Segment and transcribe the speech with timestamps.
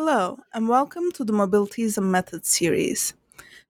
[0.00, 3.14] Hello, and welcome to the Mobilities and Methods series.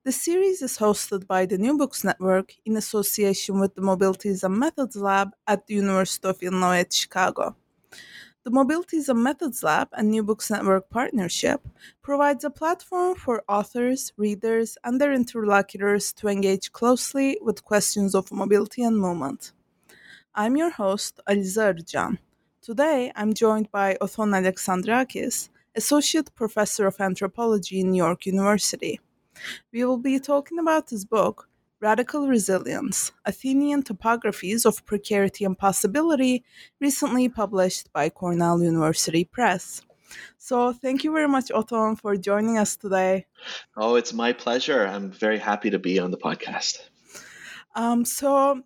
[0.04, 4.58] The series is hosted by the New Books Network in association with the Mobilities and
[4.58, 7.56] Methods Lab at the University of Illinois at Chicago.
[8.44, 11.66] The Mobilities and Methods Lab and New Books Network partnership
[12.02, 18.30] provides a platform for authors, readers, and their interlocutors to engage closely with questions of
[18.30, 19.52] mobility and movement.
[20.34, 22.18] I'm your host, Aliza Arjan.
[22.60, 25.48] Today, I'm joined by Othon Alexandrakis,
[25.78, 28.98] Associate Professor of Anthropology in New York University.
[29.72, 31.48] We will be talking about his book,
[31.78, 36.44] Radical Resilience Athenian Topographies of Precarity and Possibility,
[36.80, 39.80] recently published by Cornell University Press.
[40.36, 43.26] So, thank you very much, Othon, for joining us today.
[43.76, 44.84] Oh, it's my pleasure.
[44.84, 46.80] I'm very happy to be on the podcast.
[47.76, 48.62] Um, so,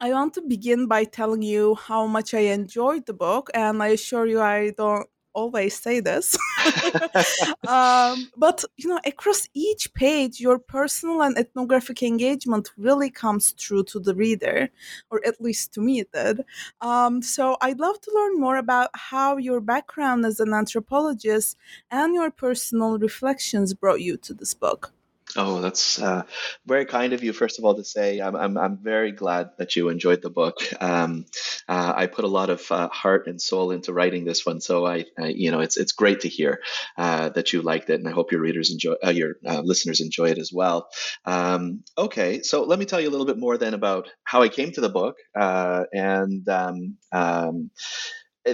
[0.00, 3.88] I want to begin by telling you how much I enjoyed the book, and I
[3.88, 6.36] assure you I don't always say this.
[7.68, 13.84] um, but you know, across each page, your personal and ethnographic engagement really comes through
[13.84, 14.68] to the reader,
[15.10, 16.44] or at least to me it did.
[16.80, 21.56] Um, so I'd love to learn more about how your background as an anthropologist
[21.90, 24.92] and your personal reflections brought you to this book.
[25.38, 26.22] Oh, that's uh,
[26.66, 28.20] very kind of you, first of all, to say.
[28.20, 30.56] I'm, I'm, I'm very glad that you enjoyed the book.
[30.80, 31.26] Um,
[31.68, 34.86] uh, I put a lot of uh, heart and soul into writing this one, so
[34.86, 36.60] I, I you know, it's it's great to hear
[36.96, 40.00] uh, that you liked it, and I hope your readers enjoy, uh, your uh, listeners
[40.00, 40.88] enjoy it as well.
[41.26, 44.48] Um, okay, so let me tell you a little bit more then about how I
[44.48, 47.70] came to the book, and um, um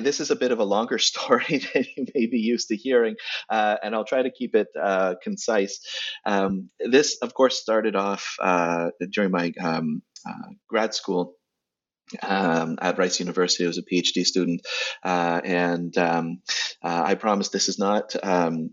[0.00, 3.16] this is a bit of a longer story than you may be used to hearing,
[3.48, 5.80] uh, and I'll try to keep it uh, concise.
[6.24, 11.34] Um, this, of course, started off uh, during my um, uh, grad school.
[12.20, 14.60] Um, at Rice University as a PhD student,
[15.02, 16.42] uh, and um,
[16.82, 18.72] uh, I promise this is not, um,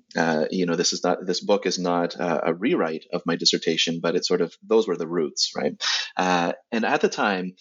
[0.51, 4.15] you know, this is not this book is not a rewrite of my dissertation, but
[4.17, 5.71] it's sort of those were the roots, right?
[6.17, 7.53] and at the time,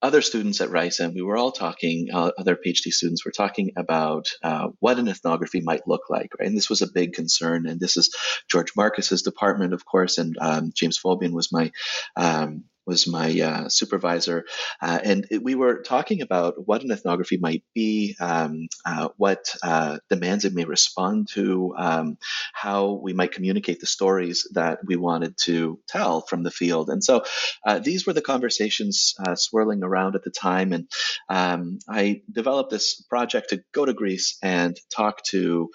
[0.00, 3.72] other students at Rice, and we were all talking, uh, other PhD students were talking
[3.76, 6.46] about uh, what an ethnography might look like, right?
[6.46, 7.66] And this was a big concern.
[7.66, 8.14] And this is
[8.50, 11.72] George Marcus's department, of course, and um, James Faubion was my
[12.16, 14.46] um, was my uh, supervisor,
[14.80, 19.54] uh, and it, we were talking about what an ethnography might be, um, uh, what
[19.62, 22.16] uh, demands it may respond to, um,
[22.54, 26.88] how we might communicate the stories that we wanted to tell from the field.
[26.88, 27.24] And so
[27.66, 30.88] uh, these were the conversations uh, swirling around at the time, and
[31.28, 35.68] um, I developed this project to go to Greece and talk to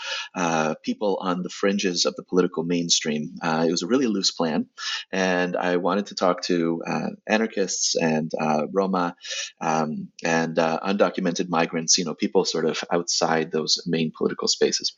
[0.83, 3.35] people on the fringes of the political mainstream.
[3.43, 4.65] it was a really loose plan,
[5.11, 6.81] and I wanted to talk to
[7.27, 9.15] anarchists and uh, Roma
[9.61, 14.95] um, and uh, undocumented migrants, you know, people sort of outside those main political spaces.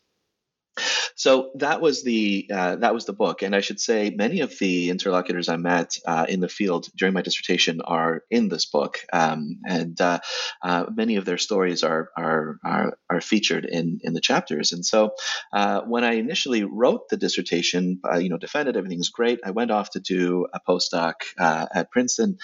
[1.16, 4.58] So that was the uh, that was the book, and I should say many of
[4.60, 9.00] the interlocutors I met uh, in the field during my dissertation are in this book,
[9.14, 10.20] um, and uh,
[10.62, 14.74] uh many of their stories are are are, are featured in in the chapters.
[14.74, 15.12] And so
[15.54, 19.40] uh, when I initially wrote the dissertation, uh, you know, defended everything's great.
[19.46, 22.38] I went off to do a postdoc at Princeton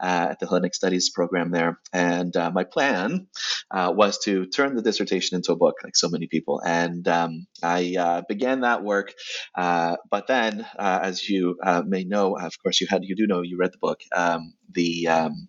[0.00, 3.28] at the Hellenic Studies program there, and my plan
[3.72, 7.96] was to turn the dissertation into a book, like so many people, and um, I
[7.98, 9.14] uh, began that work,
[9.54, 13.26] uh, but then, uh, as you uh, may know, of course, you had you do
[13.26, 14.00] know you read the book.
[14.14, 15.48] Um, the um,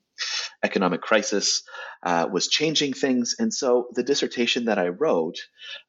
[0.64, 1.64] economic crisis
[2.04, 5.38] uh, was changing things, and so the dissertation that I wrote,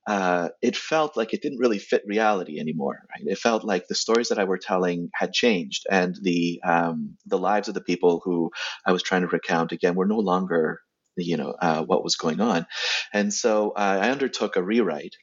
[0.07, 3.01] uh, it felt like it didn't really fit reality anymore.
[3.11, 3.27] Right?
[3.27, 7.39] It felt like the stories that I were telling had changed, and the um, the
[7.39, 8.51] lives of the people who
[8.87, 10.81] I was trying to recount again were no longer
[11.17, 11.55] you know
[11.87, 12.67] what was going on
[13.13, 15.17] and so i undertook a rewrite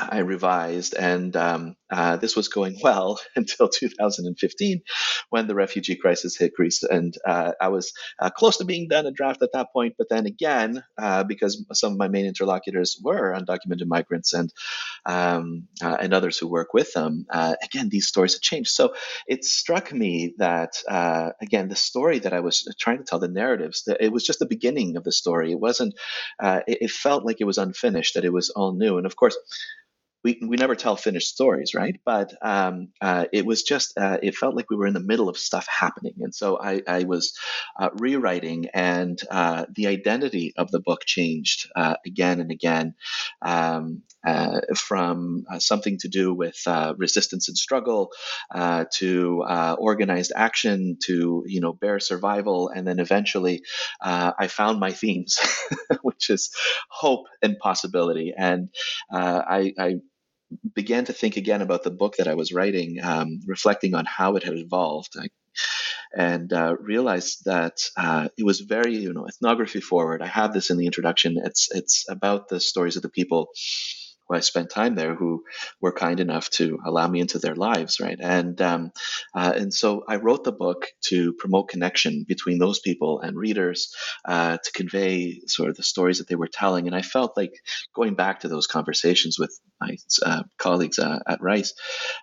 [0.00, 4.82] I revised, and um, uh, this was going well until 2015
[5.30, 6.82] when the refugee crisis hit Greece.
[6.82, 9.94] And uh, I was uh, close to being done a draft at that point.
[9.98, 14.52] But then again, uh, because some of my main interlocutors were undocumented migrants and
[15.04, 18.70] um, uh, and others who work with them, uh, again, these stories had changed.
[18.70, 18.94] So
[19.26, 20.74] it struck me that,
[21.40, 24.40] again, the story that I was trying to tell, the narratives, that it was just
[24.40, 25.52] the beginning of the story.
[25.52, 25.94] It wasn't,
[26.42, 28.98] it, it felt like it was unfinished, that it was all new.
[28.98, 29.36] And of course,
[30.26, 32.00] we, we never tell finished stories, right?
[32.04, 35.28] But um, uh, it was just, uh, it felt like we were in the middle
[35.28, 36.14] of stuff happening.
[36.18, 37.38] And so I, I was
[37.78, 42.94] uh, rewriting, and uh, the identity of the book changed uh, again and again
[43.40, 46.60] um, uh, from something to do with
[46.96, 48.10] resistance and struggle
[48.94, 49.44] to
[49.78, 52.68] organized action to, you know, bare survival.
[52.74, 53.62] And then eventually
[54.00, 55.38] I found my themes,
[56.02, 56.50] which is
[56.88, 58.34] hope and possibility.
[58.36, 58.70] And
[59.12, 59.94] I, I
[60.74, 64.36] began to think again about the book that I was writing, um, reflecting on how
[64.36, 65.14] it had evolved.
[65.18, 65.28] I,
[66.14, 70.22] and uh, realized that uh, it was very, you know, ethnography forward.
[70.22, 71.36] I have this in the introduction.
[71.42, 73.48] It's it's about the stories of the people
[74.28, 75.44] who I spent time there who
[75.80, 78.18] were kind enough to allow me into their lives, right?
[78.20, 78.92] And um,
[79.34, 83.94] uh, and so I wrote the book to promote connection between those people and readers,
[84.24, 86.86] uh, to convey sort of the stories that they were telling.
[86.86, 87.54] And I felt like
[87.94, 91.74] going back to those conversations with my uh, colleagues uh, at Rice.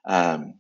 [0.05, 0.55] Um,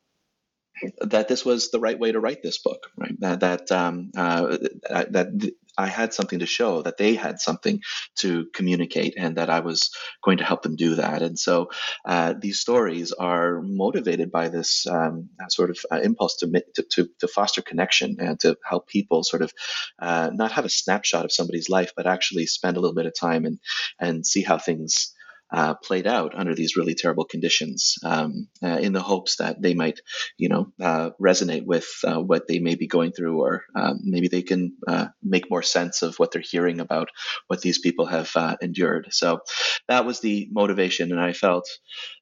[1.01, 3.19] that this was the right way to write this book, right?
[3.19, 4.57] That that um, uh,
[4.89, 7.81] that I had something to show, that they had something
[8.19, 9.91] to communicate, and that I was
[10.23, 11.21] going to help them do that.
[11.21, 11.69] And so
[12.05, 17.27] uh, these stories are motivated by this um, sort of uh, impulse to, to, to
[17.27, 19.51] foster connection and to help people sort of
[19.99, 23.13] uh, not have a snapshot of somebody's life, but actually spend a little bit of
[23.19, 23.59] time and
[23.99, 25.13] and see how things
[25.53, 29.75] uh, played out under these really terrible conditions um, uh, in the hopes that they
[29.75, 29.99] might,
[30.35, 34.27] you know, uh, resonate with uh, what they may be going through, or um, maybe
[34.27, 37.09] they can uh, make more sense of what they're hearing about
[37.47, 39.09] what these people have uh, endured.
[39.11, 39.41] So
[39.87, 41.69] that was the motivation, and I felt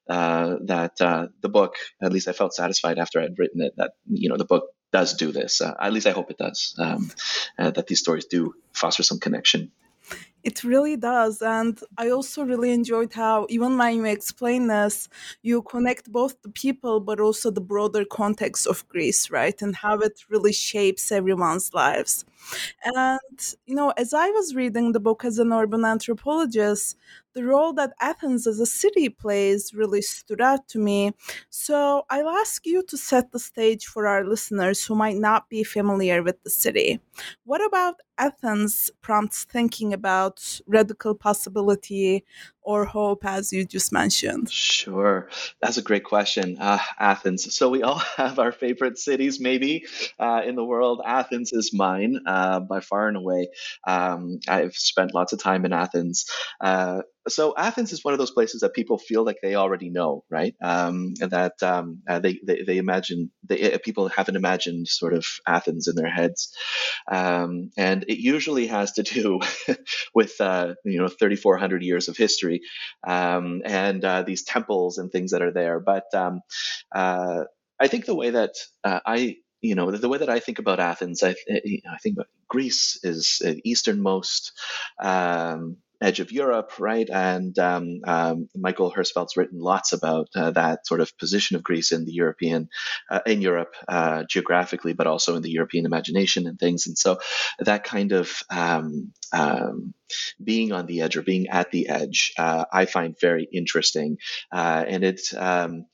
[0.08, 4.36] that the book, at least I felt satisfied after I'd written it, that you know
[4.36, 5.62] the book does do this.
[5.62, 6.74] at least I hope it does.
[6.78, 7.10] Um,
[7.56, 9.72] that these stories do foster some connection.
[10.44, 11.40] It really does.
[11.40, 15.08] And I also really enjoyed how, even when you explain this,
[15.42, 19.60] you connect both the people but also the broader context of Greece, right?
[19.62, 22.24] And how it really shapes everyone's lives.
[22.84, 26.96] And, you know, as I was reading the book as an urban anthropologist,
[27.34, 31.12] the role that Athens as a city plays really stood out to me.
[31.48, 35.64] So I'll ask you to set the stage for our listeners who might not be
[35.64, 37.00] familiar with the city.
[37.44, 42.24] What about Athens prompts thinking about radical possibility
[42.62, 44.50] or hope, as you just mentioned?
[44.50, 45.28] Sure.
[45.60, 46.58] That's a great question.
[46.58, 47.54] Uh, Athens.
[47.54, 49.86] So, we all have our favorite cities, maybe,
[50.18, 51.02] uh, in the world.
[51.04, 53.48] Athens is mine uh, by far and away.
[53.86, 56.26] Um, I've spent lots of time in Athens.
[57.28, 60.54] So Athens is one of those places that people feel like they already know, right?
[60.60, 65.24] Um, that um, uh, they, they, they imagine they, uh, people haven't imagined sort of
[65.46, 66.52] Athens in their heads,
[67.10, 69.40] um, and it usually has to do
[70.14, 72.62] with uh, you know 3,400 years of history
[73.06, 75.78] um, and uh, these temples and things that are there.
[75.78, 76.40] But um,
[76.92, 77.44] uh,
[77.78, 80.80] I think the way that uh, I you know the, way that I think about
[80.80, 84.52] Athens, I, I think Greece is easternmost.
[85.00, 87.08] Um, edge of Europe, right?
[87.08, 91.92] And um, um, Michael Herzfeld's written lots about uh, that sort of position of Greece
[91.92, 92.68] in the European,
[93.10, 96.86] uh, in Europe uh, geographically, but also in the European imagination and things.
[96.86, 97.18] And so
[97.58, 99.94] that kind of um, um,
[100.42, 104.18] being on the edge or being at the edge, uh, I find very interesting,
[104.52, 105.86] uh, and it um,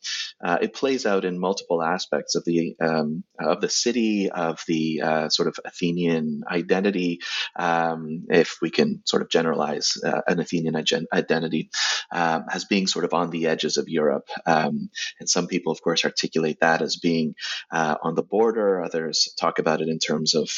[0.45, 5.03] uh, it plays out in multiple aspects of the um, of the city, of the
[5.03, 7.21] uh, sort of Athenian identity,
[7.57, 11.71] um, if we can sort of generalize uh, an Athenian identity,
[12.13, 14.91] um, as being sort of on the edges of Europe, um,
[15.21, 17.35] and some people, of course, articulate that as being
[17.71, 18.83] uh, on the border.
[18.83, 20.49] Others talk about it in terms of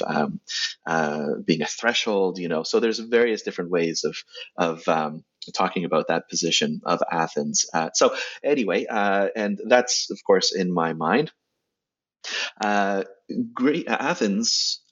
[1.44, 2.38] being a threshold.
[2.38, 4.16] You know, so there's various different ways of
[4.56, 5.24] of um,
[5.54, 7.66] talking about that position of Athens.
[7.74, 11.32] Uh, so anyway, uh, and that's of course in my mind.
[12.60, 13.04] Uh,
[13.54, 14.82] great Athens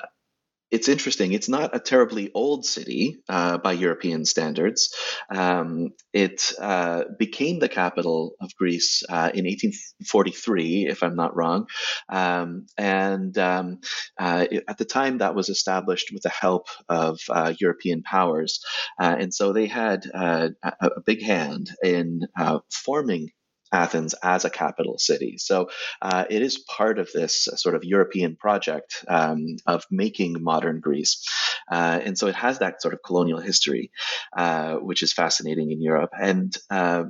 [0.70, 1.32] it's interesting.
[1.32, 4.94] It's not a terribly old city uh, by European standards.
[5.34, 11.68] Um, it uh, became the capital of Greece uh, in 1843, if I'm not wrong.
[12.08, 13.80] Um, and um,
[14.18, 18.60] uh, it, at the time, that was established with the help of uh, European powers.
[19.00, 22.22] Uh, and so they had a, a, big hand in
[22.70, 23.30] forming
[23.72, 25.37] Athens as a capital city.
[25.38, 25.70] So
[26.00, 31.26] uh, it is part of this sort of European project um, of making modern Greece.
[31.70, 33.90] Uh, and so it has that sort of colonial history,
[34.37, 36.10] uh, which is fascinating in Europe.
[36.18, 37.04] And uh,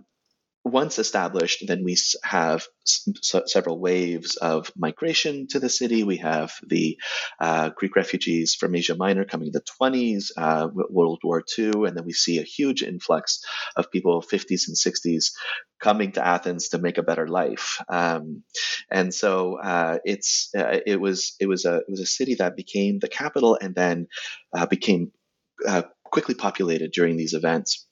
[0.72, 3.08] once established, then we have s-
[3.46, 6.04] several waves of migration to the city.
[6.04, 6.98] We have the
[7.40, 11.96] uh, Greek refugees from Asia Minor coming in the 20s, uh, World War II, and
[11.96, 13.40] then we see a huge influx
[13.76, 15.32] of people 50s and 60s
[15.80, 17.80] coming to Athens to make a better life.
[17.88, 18.42] Um,
[18.90, 22.56] and so uh, it's uh, it was it was a it was a city that
[22.56, 24.06] became the capital and then
[24.56, 25.12] uh, became
[25.66, 27.87] uh, quickly populated during these events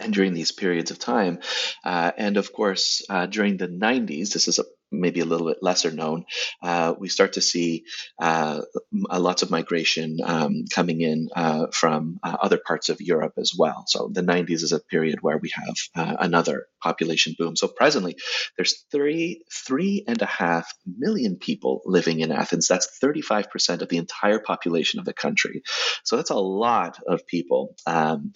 [0.00, 1.38] and during these periods of time.
[1.84, 4.64] Uh, and of course, uh, during the 90s, this is a
[5.00, 6.24] maybe a little bit lesser known,
[6.62, 7.84] uh, we start to see
[8.20, 8.60] uh,
[8.92, 13.84] lots of migration um, coming in uh, from uh, other parts of Europe as well.
[13.86, 17.56] So the 90s is a period where we have uh, another population boom.
[17.56, 18.16] So presently,
[18.56, 22.68] there's three three and a half million people living in Athens.
[22.68, 25.62] That's 35% of the entire population of the country.
[26.04, 27.74] So that's a lot of people.
[27.86, 28.32] Um,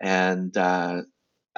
[0.00, 1.02] and uh,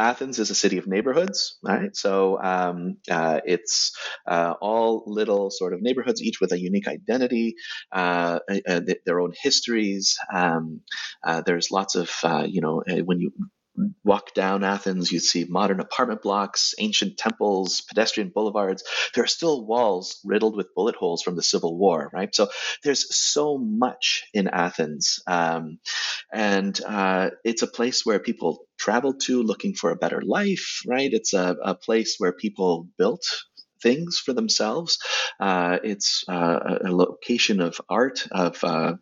[0.03, 1.95] Athens is a city of neighborhoods, right?
[1.95, 7.55] So um, uh, it's uh, all little sort of neighborhoods, each with a unique identity,
[7.93, 10.19] uh, uh their own histories.
[10.33, 10.81] Um,
[11.25, 13.33] uh, there's lots of, uh, you know, when you
[14.05, 18.85] walk down Athens, you'd see modern apartment blocks, ancient temples, pedestrian boulevards.
[19.15, 22.35] There are still walls riddled with bullet holes from the Civil War, right?
[22.35, 22.49] So
[22.85, 25.21] there's so much in Athens.
[25.27, 25.79] Um,
[26.33, 31.11] and uh, it's a place where people travel to looking for a better life, right?
[31.13, 33.25] It's a, a place where people built
[33.83, 34.99] things for themselves.
[35.41, 38.95] Uh, it's uh, a location of art, of uh,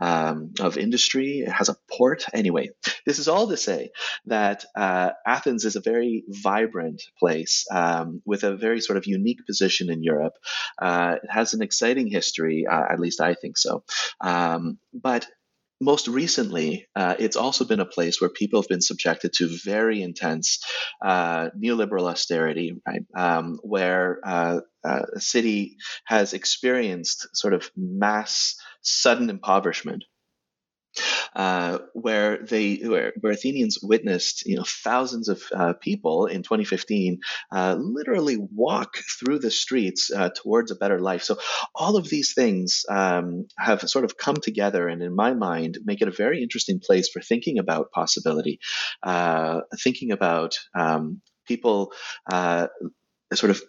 [0.00, 1.44] um, of industry.
[1.46, 2.24] It has a port.
[2.32, 2.70] Anyway,
[3.06, 3.90] this is all to say
[4.26, 9.46] that uh, Athens is a very vibrant place um, with a very sort of unique
[9.46, 10.34] position in Europe.
[10.80, 13.84] Uh, it has an exciting history, uh, at least I think so.
[14.20, 15.26] Um, but
[15.80, 20.02] most recently, uh, it's also been a place where people have been subjected to very
[20.02, 20.58] intense
[21.04, 23.02] uh, neoliberal austerity, right?
[23.16, 30.04] Um, where uh, uh a city has experienced sort of mass sudden impoverishment
[31.34, 37.20] uh, where they where, where, Athenians witnessed you know thousands of uh, people in 2015
[37.52, 41.22] uh, literally walk through the streets uh, towards a better life.
[41.22, 41.38] So
[41.74, 46.02] all of these things um, have sort of come together, and in my mind, make
[46.02, 48.60] it a very interesting place for thinking about possibility,
[49.02, 51.92] uh, thinking about um, people
[53.34, 53.60] sort of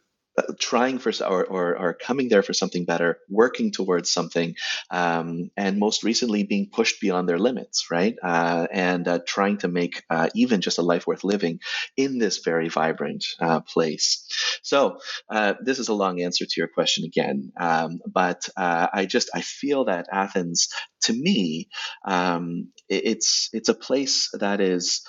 [0.60, 4.56] trying for or, or, or, coming there for something better, working towards something,
[4.92, 8.16] um, and most recently being pushed beyond their limits, right?
[8.22, 11.60] Uh, and uh, trying to make uh, even just a life worth living
[11.98, 14.28] in this very vibrant uh, place.
[14.62, 19.06] So uh, this is a long answer to your question again, um, but uh, I
[19.06, 20.70] just I feel that Athens,
[21.04, 21.70] to me,
[22.06, 25.02] um, it's it's a place that is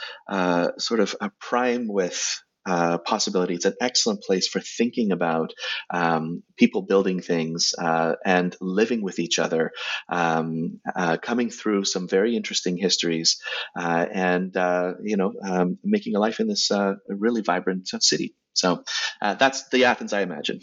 [0.78, 2.40] sort of a prime with
[2.70, 3.54] uh, possibility.
[3.54, 5.52] It's an excellent place for thinking about
[5.90, 9.72] um, people building things uh, and living with each other,
[10.08, 13.40] um, uh, coming through some very interesting histories,
[13.76, 18.36] uh, and uh, you know, um, making a life in this uh, really vibrant city.
[18.52, 18.84] So
[19.20, 20.60] that's the Athens I imagine.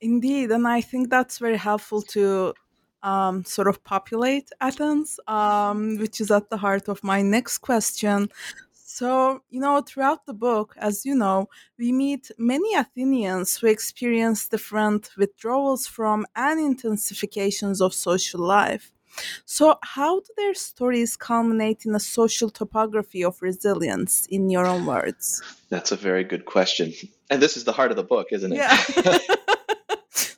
[0.00, 2.54] Indeed, and I think that's very helpful to
[3.02, 8.28] um, sort of populate Athens, um, which is at the heart of my next question.
[8.98, 14.48] So, you know, throughout the book, as you know, we meet many Athenians who experience
[14.48, 18.94] different withdrawals from and intensifications of social life.
[19.44, 24.86] So, how do their stories culminate in a social topography of resilience, in your own
[24.86, 25.42] words?
[25.68, 26.94] That's a very good question.
[27.28, 28.56] And this is the heart of the book, isn't it?
[28.56, 29.18] Yeah.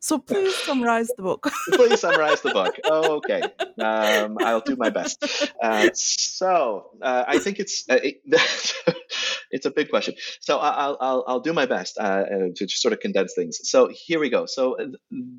[0.08, 1.46] so please summarize the book.
[1.72, 2.74] please summarize the book.
[2.84, 3.42] Oh, okay.
[3.78, 5.22] Um, I'll do my best.
[5.62, 8.22] Uh, so uh, I think it's uh, it,
[9.50, 10.14] it's a big question.
[10.40, 13.60] So I'll I'll, I'll do my best uh, uh, to sort of condense things.
[13.64, 14.46] So here we go.
[14.46, 14.86] So uh,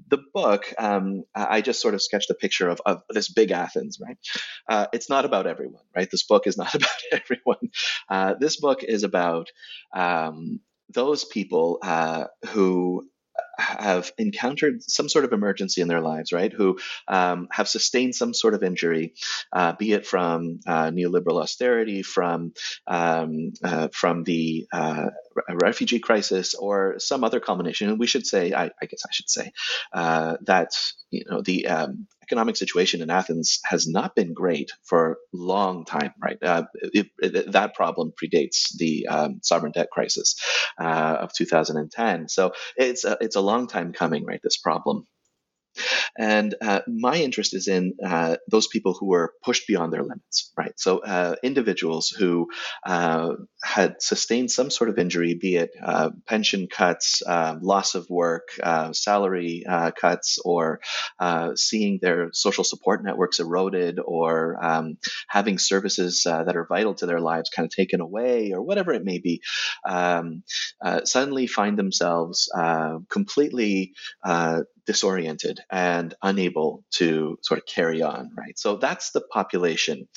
[0.07, 3.99] the book, um, I just sort of sketched a picture of, of this big Athens,
[3.99, 4.17] right?
[4.93, 6.09] it's not about everyone, right?
[6.11, 8.37] This book is not about everyone.
[8.39, 9.49] this book is about
[9.95, 10.59] um,
[10.93, 11.79] those people
[12.49, 13.09] who
[13.59, 16.51] have encountered some sort of emergency in their lives, right?
[16.51, 19.13] Who um, have sustained some sort of injury,
[19.53, 22.53] uh, be it from uh, neoliberal austerity, from
[22.87, 25.07] um, uh, from the uh,
[25.49, 27.89] refugee crisis, or some other combination.
[27.89, 29.51] And we should say, I, I guess I should say,
[29.93, 30.71] uh, that
[31.11, 35.85] you know the um, economic situation in Athens has not been great for a long
[35.85, 36.37] time, right?
[36.41, 40.35] Uh, it, it, that problem predates the um, sovereign debt crisis
[40.79, 42.29] uh, of 2010.
[42.29, 44.39] So it's a, it's a long time coming, right?
[44.43, 45.07] This problem.
[46.17, 50.51] And uh, my interest is in uh, those people who were pushed beyond their limits,
[50.57, 50.73] right?
[50.77, 52.47] So uh, individuals who
[52.85, 53.33] uh,
[53.63, 58.49] had sustained some sort of injury, be it uh, pension cuts, um, loss of work,
[58.61, 59.63] uh, salary
[59.99, 60.79] cuts, or
[61.55, 67.19] seeing their social support networks eroded, or um, having services that are vital to their
[67.19, 69.41] lives kind of taken away, or whatever it may be,
[69.87, 70.43] um,
[71.03, 72.49] suddenly find themselves
[73.09, 73.93] completely
[74.89, 78.57] disoriented and unable to sort of carry on, right?
[78.57, 80.07] So that's the population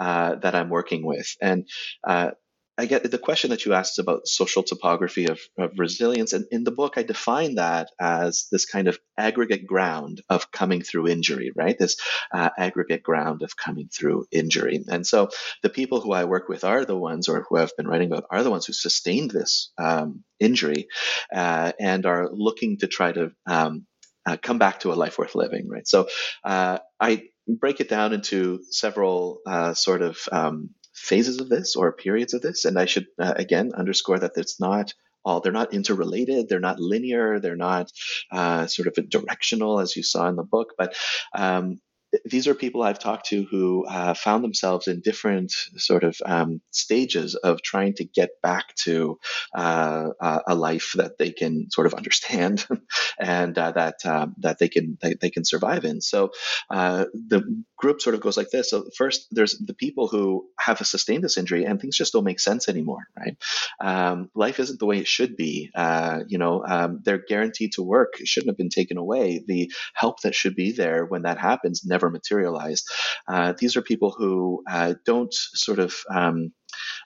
[0.00, 1.36] uh, that I'm working with.
[1.42, 1.68] And
[2.02, 2.30] uh,
[2.78, 6.32] I get the question that you asked about social topography of, of resilience.
[6.32, 10.80] And in the book, I define that as this kind of aggregate ground of coming
[10.80, 11.78] through injury, right?
[11.78, 11.96] This
[12.32, 14.82] uh, aggregate ground of coming through injury.
[14.88, 15.28] And so
[15.62, 18.24] the people who I work with are the ones, or who I've been writing about,
[18.30, 20.88] are the ones who sustained this um, injury
[21.30, 23.86] uh, and are looking to try to um,
[24.26, 25.86] uh, come back to a life worth living, right?
[25.86, 26.08] So
[26.44, 31.92] uh, I break it down into several uh, sort of um, phases of this or
[31.92, 35.72] periods of this, and I should uh, again underscore that it's not all they're not
[35.72, 37.90] interrelated, they're not linear, they're not
[38.30, 40.96] uh, sort of directional as you saw in the book, but
[41.34, 41.80] um,
[42.24, 46.60] these are people I've talked to who uh, found themselves in different sort of um,
[46.70, 49.18] stages of trying to get back to
[49.54, 50.10] uh,
[50.46, 52.66] a life that they can sort of understand
[53.18, 56.00] and uh, that um, that they can they, they, can survive in.
[56.00, 56.30] So
[56.70, 58.70] uh, the group sort of goes like this.
[58.70, 62.38] So first, there's the people who have sustained this injury and things just don't make
[62.38, 63.36] sense anymore, right?
[63.80, 65.70] Um, life isn't the way it should be.
[65.74, 68.20] Uh, you know, um, they're guaranteed to work.
[68.20, 69.42] It shouldn't have been taken away.
[69.44, 72.88] The help that should be there when that happens never materialized.
[73.26, 76.52] Uh, these are people who uh, don't sort of um,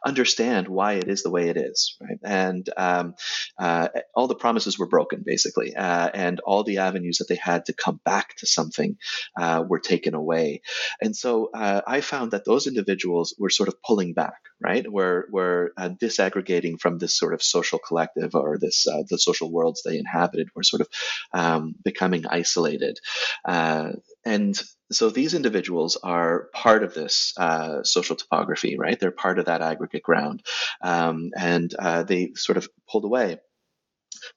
[0.05, 2.19] understand why it is the way it is, right?
[2.23, 3.15] And um,
[3.59, 7.67] uh, all the promises were broken, basically, uh, and all the avenues that they had
[7.67, 8.97] to come back to something
[9.39, 10.63] uh, were taken away.
[11.01, 14.91] And so uh, I found that those individuals were sort of pulling back, right?
[14.91, 19.51] Were were uh, disaggregating from this sort of social collective or this uh, the social
[19.51, 20.89] worlds they inhabited, were sort of
[21.33, 22.99] um, becoming isolated.
[23.45, 24.61] and
[24.93, 28.99] so these individuals are part of this uh, social topography, right?
[28.99, 30.43] They're part of that aggregate ground,
[30.83, 33.39] um, and uh, they sort of pulled away.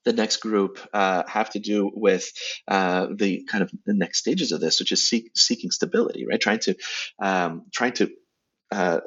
[0.04, 2.30] The next group uh, have to do with
[2.68, 6.40] uh, the kind of the next stages of this, which is seek, seeking stability, right?
[6.40, 6.74] Trying to
[7.20, 8.10] um, trying to
[8.70, 9.00] uh,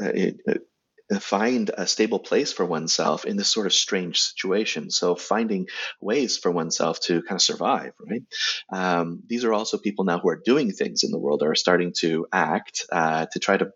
[1.19, 4.89] find a stable place for oneself in this sort of strange situation.
[4.89, 5.67] So finding
[6.01, 8.23] ways for oneself to kind of survive, right?
[8.71, 11.93] Um, these are also people now who are doing things in the world, are starting
[11.99, 13.71] to act uh, to try to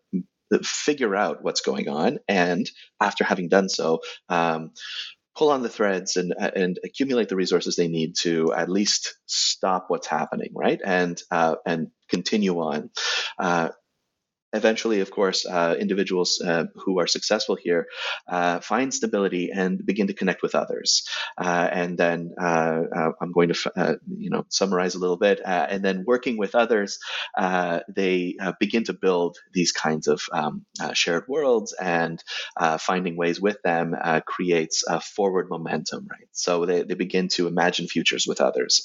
[0.63, 2.69] figure out what's going on, and
[3.02, 4.00] after having done so.
[4.30, 4.71] Um,
[5.36, 9.86] pull on the threads and and accumulate the resources they need to at least stop
[9.88, 10.82] what's happening, right?
[10.84, 12.89] And uh, and continue on.
[13.38, 13.69] Uh,
[14.53, 17.88] eventually, of course, uh, individuals uh, who are successful here
[18.27, 21.07] uh, find stability and begin to connect with others.
[21.38, 25.41] Uh, and then uh, uh, I'm going to, you know, summarize a little bit.
[25.43, 26.99] and then working with others,
[27.38, 32.23] they begin to build these kinds of um, shared worlds, and
[32.79, 36.27] finding ways with them creates a forward momentum, right?
[36.31, 38.81] So they, they begin to imagine futures with others.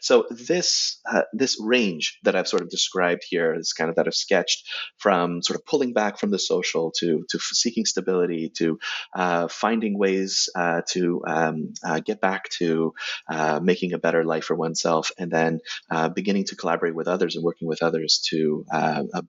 [0.00, 1.00] so this
[1.32, 4.68] this range that I've sort of described here is kind of that I've sketched
[5.06, 8.76] from sort of pulling back from the social to to seeking stability to
[9.14, 12.92] uh, finding ways uh, to um, uh, get back to
[13.28, 15.60] uh, making a better life for oneself, and then
[15.92, 18.64] uh, beginning to collaborate with others and working with others to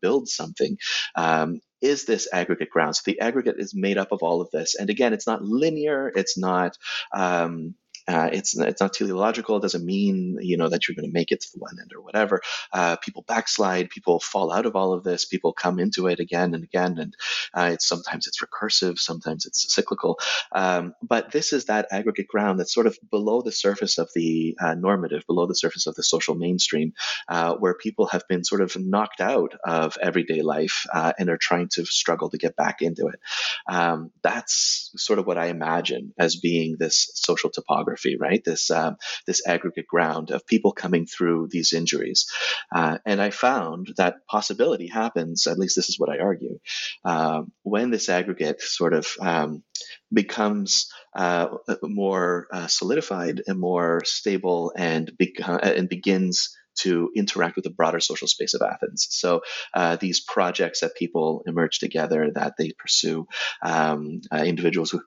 [0.02, 0.80] build something.
[1.16, 2.96] Um, is this aggregate ground?
[2.96, 4.74] So the aggregate is made up of all of this.
[4.74, 6.12] And again, it's not linear.
[6.16, 6.76] It's not
[7.14, 7.76] um,
[8.08, 9.58] uh, it's it's not teleological.
[9.58, 11.92] It doesn't mean you know that you're going to make it to the one end
[11.94, 12.42] or whatever.
[12.72, 13.90] Uh, people backslide.
[13.90, 15.26] People fall out of all of this.
[15.26, 17.16] People come into it again and again, and
[17.54, 20.20] uh, it's sometimes it's recursive, sometimes it's cyclical.
[20.54, 24.56] Um, but this is that aggregate ground that's sort of below the surface of the
[24.60, 26.94] uh, normative, below the surface of the social mainstream,
[27.28, 31.68] uh, where people have been sort of knocked out of everyday life and are trying
[31.70, 33.20] to struggle to get back into it.
[33.68, 38.44] Um, that's sort of what I imagine as being this social topography right?
[38.44, 42.28] This um, this aggregate ground of people coming through these injuries,
[42.74, 45.48] uh, and I found that possibility happens.
[45.48, 46.60] At least this is what I argue
[47.04, 49.64] uh, when this aggregate sort of um,
[50.12, 51.48] becomes uh,
[51.84, 58.00] more uh, solidified and more stable and, beca- and begins to interact with the broader
[58.00, 59.08] social space of Athens.
[59.10, 59.42] So
[59.74, 63.28] uh, these projects that people emerge together, that they pursue,
[63.64, 65.02] um, uh, individuals who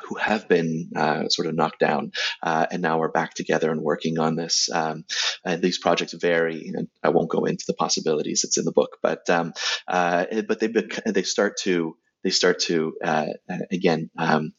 [0.00, 3.80] who have been uh, sort of knocked down uh, and now are back together and
[3.80, 4.68] working on this.
[4.72, 5.04] Um,
[5.44, 8.44] and these projects vary, and I won't go into the possibilities.
[8.44, 9.52] It's in the book, but um,
[9.88, 10.72] uh, but they
[11.06, 13.26] they start to they start to uh,
[13.70, 14.10] again.
[14.18, 14.52] Um,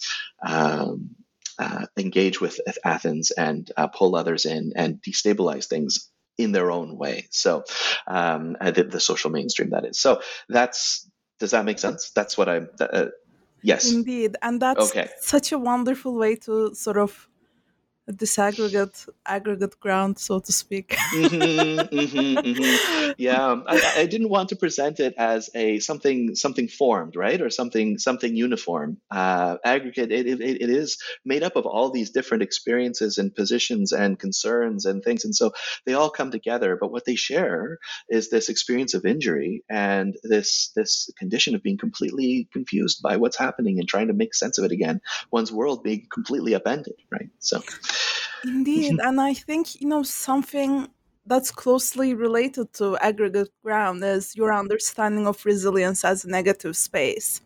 [0.45, 1.15] um
[1.59, 6.95] uh, engage with Athens and uh, pull others in and destabilize things in their own
[6.95, 7.27] way.
[7.31, 7.63] So,
[8.05, 9.99] um, the, the, social mainstream that is.
[9.99, 12.11] So that's does that make sense?
[12.11, 12.69] That's what I'm.
[12.79, 13.07] Uh,
[13.61, 13.91] Yes.
[13.91, 14.35] Indeed.
[14.41, 15.09] And that's okay.
[15.19, 17.27] such a wonderful way to sort of
[18.11, 20.95] disaggregate aggregate ground so to speak.
[21.13, 23.11] Mm-hmm, mm-hmm, mm-hmm.
[23.17, 27.41] yeah I, I, didn't want to present it as a something something formed right?
[27.41, 28.97] Or something something uniform.
[29.11, 33.91] Uh, aggregate it, it, it is made up of all these different experiences and positions
[33.91, 35.51] and concerns and things and so
[35.85, 36.77] they all come together.
[36.79, 37.77] But what they share
[38.09, 43.37] is this experience of injury and this this condition of being completely confused by what's
[43.37, 47.29] happening and trying to make sense of it again one's world being completely upended right?
[47.39, 47.61] So
[48.47, 48.93] Indeed.
[48.93, 49.07] Mm-hmm.
[49.07, 50.87] and I think, you know, something
[51.25, 57.41] that's closely related to aggregate ground is your understanding of resilience as a negative space.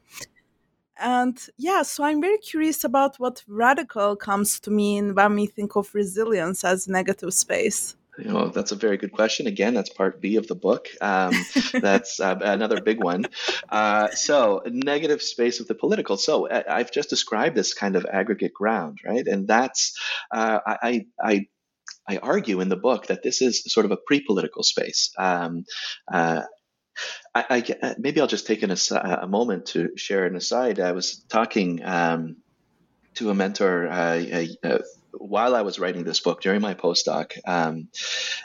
[1.00, 5.76] And yeah, so I'm very curious about what radical comes to mean when we think
[5.76, 7.96] of resilience as negative space.
[8.18, 9.48] You know, that's a very good question.
[9.48, 10.90] Again, that's part B of the book.
[11.00, 11.34] Um,
[11.74, 13.26] that's uh, another big one.
[13.70, 16.18] Uh, so, negative space of the political.
[16.18, 19.26] So, I've just described this kind of aggregate ground, right?
[19.26, 19.98] And that's
[20.30, 21.48] uh, I, I
[22.08, 25.12] I argue in the book that this is sort of a pre-political space.
[25.18, 25.66] Um,
[26.12, 26.42] uh,
[27.34, 30.80] I, I, uh, maybe I'll just take an, a moment to share an aside.
[30.80, 32.38] I was talking um,
[33.16, 34.80] to a mentor uh, uh,
[35.14, 37.90] while I was writing this book during my postdoc, um,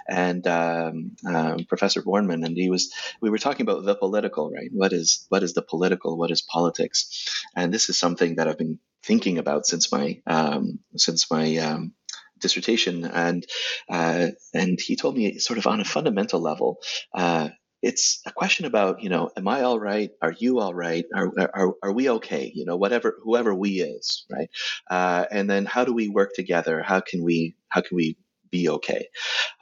[0.09, 4.71] and um, um, Professor Borneman, and he was, we were talking about the political, right?
[4.73, 6.17] What is what is the political?
[6.17, 7.45] What is politics?
[7.55, 11.95] And this is something that I've been thinking about since my um, since my um,
[12.41, 13.45] dissertation, and
[13.89, 16.79] uh, and he told me sort of on a fundamental level.
[17.15, 17.49] Uh,
[17.87, 21.33] it's a question about you know am i all right are you all right are,
[21.55, 24.51] are, are we okay you know whatever whoever we is right
[24.91, 28.17] uh, and then how do we work together how can we how can we
[28.51, 29.09] be okay?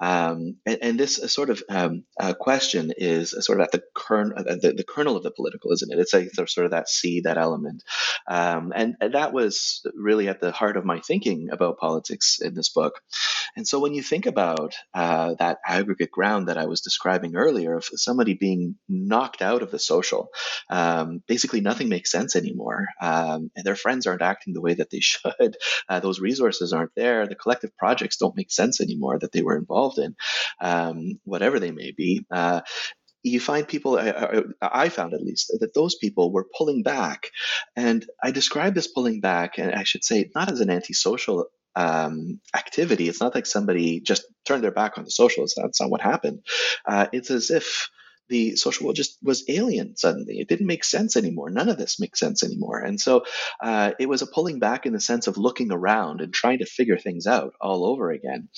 [0.00, 3.82] Um, and, and, this uh, sort of um, uh, question is sort of at the,
[3.94, 5.98] kern, uh, the, the, kernel of the political, isn't it?
[5.98, 7.82] It's like sort of that seed, that element.
[8.28, 12.54] Um, and, and, that was really at the heart of my thinking about politics in
[12.54, 13.00] this book.
[13.56, 17.76] And so when you think about uh, that aggregate ground that I was describing earlier
[17.76, 20.28] of somebody being knocked out of the social,
[20.70, 22.86] um, basically nothing makes sense anymore.
[23.00, 25.56] Um, and their friends aren't acting the way that they should.
[25.88, 27.26] Uh, those resources aren't there.
[27.26, 30.16] The collective projects don't make sense anymore that they were involved in,
[30.60, 32.26] um, whatever they may be.
[32.30, 32.62] Uh,
[33.24, 37.30] you find people, I, I, found at least, that those people were pulling back.
[37.74, 42.40] And I describe this pulling back, and I should say, not as an antisocial um,
[42.54, 43.08] activity.
[43.08, 45.58] It's not like somebody just turned their back on the socialists.
[45.60, 46.40] That's not what happened.
[46.86, 47.90] Uh, it's as if
[48.28, 50.38] the social world just was alien suddenly.
[50.38, 51.50] It didn't make sense anymore.
[51.50, 52.80] None of this makes sense anymore.
[52.80, 53.24] And so
[53.62, 56.66] uh, it was a pulling back in the sense of looking around and trying to
[56.66, 58.48] figure things out all over again.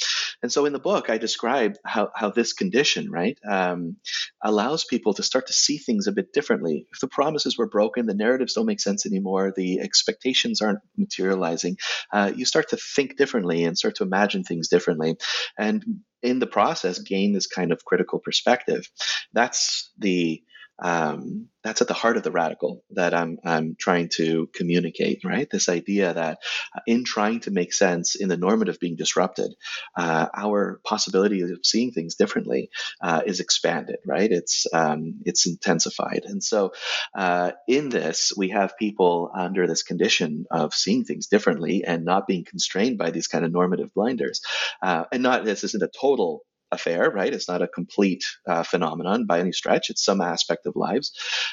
[0.42, 3.96] And so in the book, I describe how, how this condition, right, um,
[4.42, 6.86] allows people to start to see things a bit differently.
[6.92, 11.78] If the promises were broken, the narratives don't make sense anymore, the expectations aren't materializing,
[12.12, 15.16] uh, you start to think differently and start to imagine things differently.
[15.58, 15.84] And
[16.26, 18.90] in the process gain this kind of critical perspective.
[19.32, 20.42] That's the
[20.78, 25.22] um, that's at the heart of the radical that I'm I'm trying to communicate.
[25.24, 26.38] Right, this idea that
[26.74, 29.54] uh, in trying to make sense in the normative being disrupted,
[29.96, 33.96] uh, our possibility of seeing things differently uh, is expanded.
[34.06, 36.72] Right, it's um, it's intensified, and so
[37.14, 42.26] uh, in this we have people under this condition of seeing things differently and not
[42.26, 44.40] being constrained by these kind of normative blinders,
[44.82, 47.32] uh, and not this isn't a total affair, right?
[47.32, 49.90] It's not a complete uh, phenomenon by any stretch.
[49.90, 51.12] It's some aspect of lives.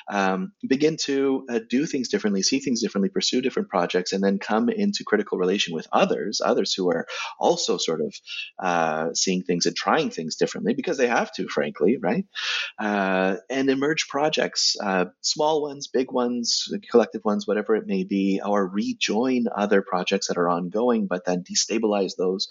[0.10, 4.39] Um, begin to uh, do things differently, see things differently, pursue different projects, and then
[4.39, 7.06] come into critical relation with others, others who are
[7.39, 8.13] also sort of
[8.60, 12.26] uh, seeing things and trying things differently because they have to, frankly, right?
[12.80, 18.41] Uh, and emerge projects, uh, small ones, big ones, collective ones, whatever it may be,
[18.43, 22.47] or rejoin other projects that are ongoing, but then destabilize those.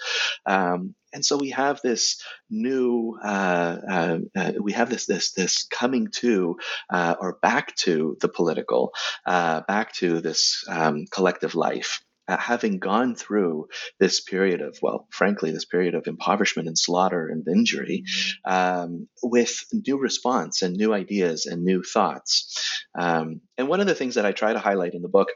[0.46, 5.66] Um, and so we have this new uh, uh, uh, we have this this this
[5.70, 6.56] coming to
[6.90, 8.92] uh, or back to the political
[9.26, 15.06] uh, back to this um, collective life uh, having gone through this period of, well,
[15.10, 18.04] frankly, this period of impoverishment and slaughter and injury,
[18.44, 22.84] um, with new response and new ideas and new thoughts.
[22.98, 25.28] Um, and one of the things that I try to highlight in the book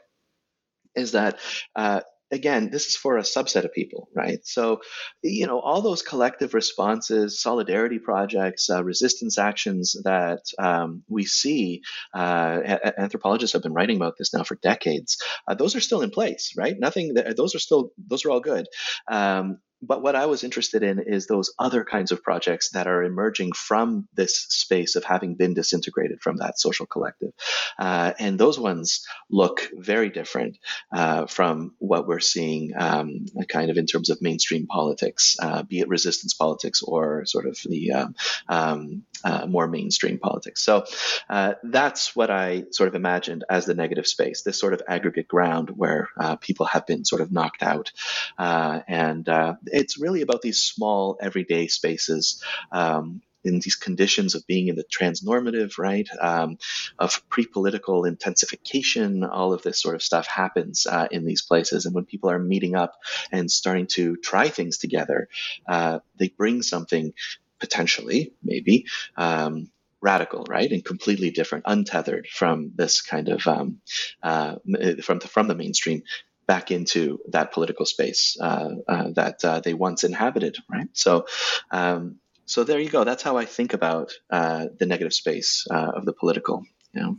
[0.94, 1.38] is that
[1.74, 4.40] uh, again, this is for a subset of people, right?
[4.44, 4.80] So,
[5.22, 11.82] you know, all those collective responses, solidarity projects, uh, resistance actions that um, we see,
[12.14, 15.18] uh, anthropologists have been writing about this now for decades.
[15.48, 16.76] Uh, those are still in place, right?
[16.78, 17.14] Nothing.
[17.36, 17.90] Those are still.
[18.08, 18.66] Those are all good.
[19.08, 23.02] Um, but what I was interested in is those other kinds of projects that are
[23.02, 27.32] emerging from this space of having been disintegrated from that social collective.
[27.78, 30.58] Uh, and those ones look very different
[30.92, 35.80] uh, from what we're seeing um, kind of in terms of mainstream politics, uh, be
[35.80, 38.14] it resistance politics or sort of the um,
[38.48, 40.62] um uh, more mainstream politics.
[40.62, 40.84] So
[41.28, 45.26] uh, that's what I sort of imagined as the negative space, this sort of aggregate
[45.26, 47.92] ground where uh, people have been sort of knocked out.
[48.38, 49.28] And
[49.72, 52.42] it's really about these small everyday spaces.
[52.72, 56.58] Um, in these conditions of being in the transnormative, right, um,
[56.98, 61.86] of pre-political intensification, all of this sort of stuff happens uh, in these places.
[61.86, 62.94] And when people are meeting up
[63.30, 65.28] and starting to try things together,
[65.68, 67.12] uh, they bring something
[67.60, 73.80] potentially, maybe, um, radical, right, and completely different, untethered from this kind of um,
[74.22, 74.56] uh,
[75.02, 76.02] from the, from the mainstream
[76.46, 80.88] back into that political space uh, uh, that uh, they once inhabited, right?
[80.92, 81.26] So.
[81.70, 82.16] Um,
[82.48, 83.02] so there you go.
[83.02, 86.64] That's how I think about the negative space of the political.
[86.92, 87.18] You know?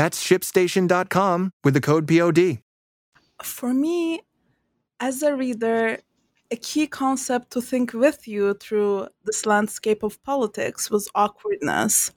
[0.00, 2.62] That's shipstation.com with the code POD.
[3.42, 4.22] For me,
[4.98, 5.98] as a reader,
[6.50, 12.12] a key concept to think with you through this landscape of politics was awkwardness.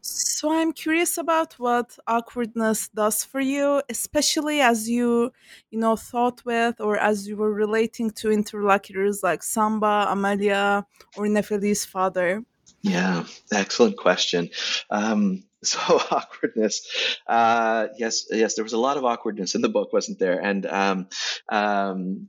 [0.00, 5.30] So I'm curious about what awkwardness does for you, especially as you,
[5.70, 10.84] you know, thought with or as you were relating to interlocutors like Samba, Amalia,
[11.16, 12.42] or Nefeli's father.
[12.82, 14.50] Yeah, excellent question.
[14.90, 15.78] Um, so
[16.10, 16.86] awkwardness
[17.26, 20.64] uh, yes yes there was a lot of awkwardness in the book wasn't there and
[20.66, 21.08] um,
[21.50, 22.28] um,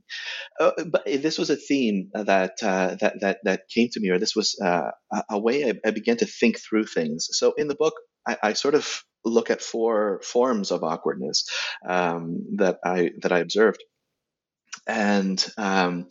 [0.58, 4.18] uh, but this was a theme that uh, that that that came to me or
[4.18, 4.90] this was uh,
[5.30, 7.94] a way I, I, began to think through things so in the book
[8.26, 11.48] I, I sort of look at four forms of awkwardness
[11.86, 13.82] um, that I that I observed,
[14.86, 16.08] and um,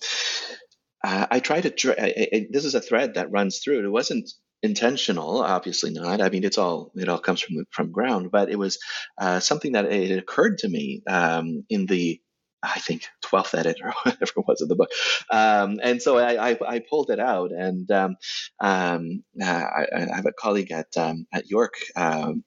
[1.03, 1.95] I, I try to.
[1.97, 3.86] I, this is a thread that runs through.
[3.86, 4.29] It wasn't
[4.61, 8.57] intentional obviously not i mean it's all it all comes from from ground but it
[8.57, 8.77] was
[9.17, 12.19] uh, something that it occurred to me um, in the
[12.61, 14.89] I think 12th edit or whatever it was of the book.
[15.31, 18.17] Um, and so I, I, I, pulled it out and um,
[18.59, 22.43] um, uh, I, I, have a colleague at, um, at York um,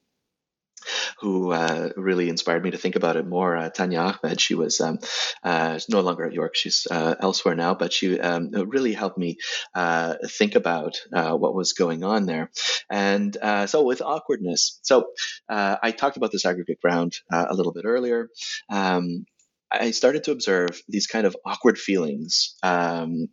[1.20, 3.56] who uh, really inspired me to think about it more.
[3.56, 4.98] Uh, Tanya Ahmed, she was um,
[5.42, 9.38] uh, no longer at York; she's uh, elsewhere now, but she um, really helped me
[9.74, 12.50] uh, think about uh, what was going on there.
[12.90, 15.08] And so, with awkwardness, so
[15.48, 18.28] I talked about this aggregate ground a little bit earlier.
[18.68, 19.26] Um,
[19.72, 23.28] I started to observe these kind of awkward feelings um,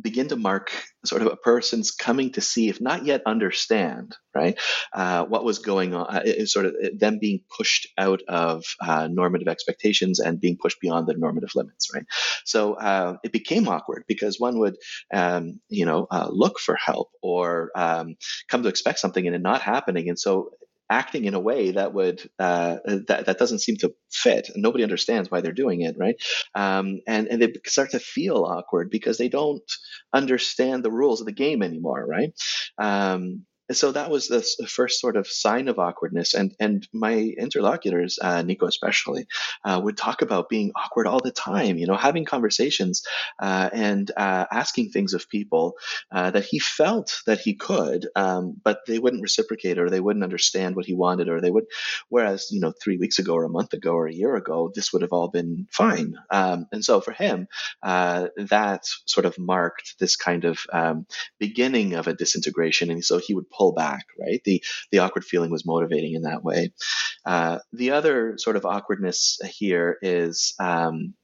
[0.00, 0.72] begin to mark
[1.04, 4.58] sort of a person's coming to see, if not yet understand, right,
[4.94, 6.06] uh, what was going on.
[6.06, 11.06] Uh, sort of them being pushed out of uh, normative expectations and being pushed beyond
[11.06, 12.04] the normative limits, right.
[12.44, 14.76] So uh, it became awkward because one would,
[15.12, 18.16] um, you know, uh, look for help or um,
[18.48, 20.50] come to expect something and it not happening, and so
[20.92, 22.76] acting in a way that would uh,
[23.08, 24.50] that, that doesn't seem to fit.
[24.52, 26.16] And nobody understands why they're doing it right?
[26.54, 29.70] Um, and and they start to feel awkward because they don't
[30.12, 32.32] understand the rules of the game anymore right?
[32.78, 36.34] Um, so that was the first sort of sign of awkwardness.
[36.34, 39.26] And and my interlocutors, uh, Nico especially,
[39.64, 41.78] uh, would talk about being awkward all the time.
[41.78, 43.02] You know, having conversations
[43.38, 45.74] uh, and uh, asking things of people
[46.10, 50.24] uh, that he felt that he could, um, but they wouldn't reciprocate or they wouldn't
[50.24, 51.66] understand what he wanted or they would.
[52.08, 54.92] Whereas you know, three weeks ago or a month ago or a year ago, this
[54.92, 56.16] would have all been fine.
[56.30, 57.48] Um, and so for him,
[57.82, 61.06] uh, that sort of marked this kind of um,
[61.38, 62.90] beginning of a disintegration.
[62.90, 64.40] And so he would pull pull back, right?
[64.44, 66.72] The the awkward feeling was motivating in that way.
[67.24, 71.14] Uh, the other sort of awkwardness here is um,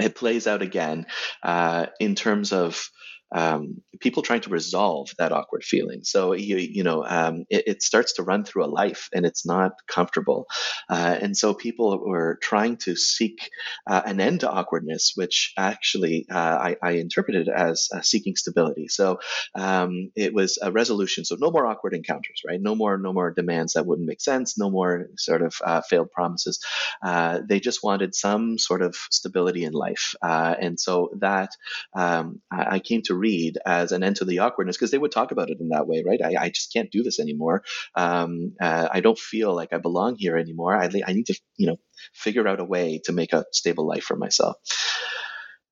[0.00, 1.06] it plays out again
[1.42, 2.90] uh, in terms of
[3.34, 6.04] um, people trying to resolve that awkward feeling.
[6.04, 9.44] So you you know um, it, it, starts to run through a life, and it's
[9.44, 10.46] not comfortable.
[10.88, 13.50] Uh, and so people were trying to seek
[13.86, 18.88] uh, an end to awkwardness, which actually uh, I, I, interpreted as uh, seeking stability.
[18.88, 19.18] So
[19.54, 21.24] um, it was a resolution.
[21.24, 22.60] So no more awkward encounters, right?
[22.60, 24.56] No more no more demands that wouldn't make sense.
[24.58, 26.64] No more sort of uh, failed promises.
[27.02, 31.50] Uh, they just wanted some sort of stability in life, and so that
[31.94, 35.12] um, I, I came to read as an end to the awkwardness because they would
[35.12, 36.20] talk about it in that way, right?
[36.22, 37.62] I, I just can't do this anymore.
[37.94, 40.76] Um, uh, I don't feel like I belong here anymore.
[40.76, 41.76] I, I need to, you know,
[42.14, 44.56] figure out a way to make a stable life for myself.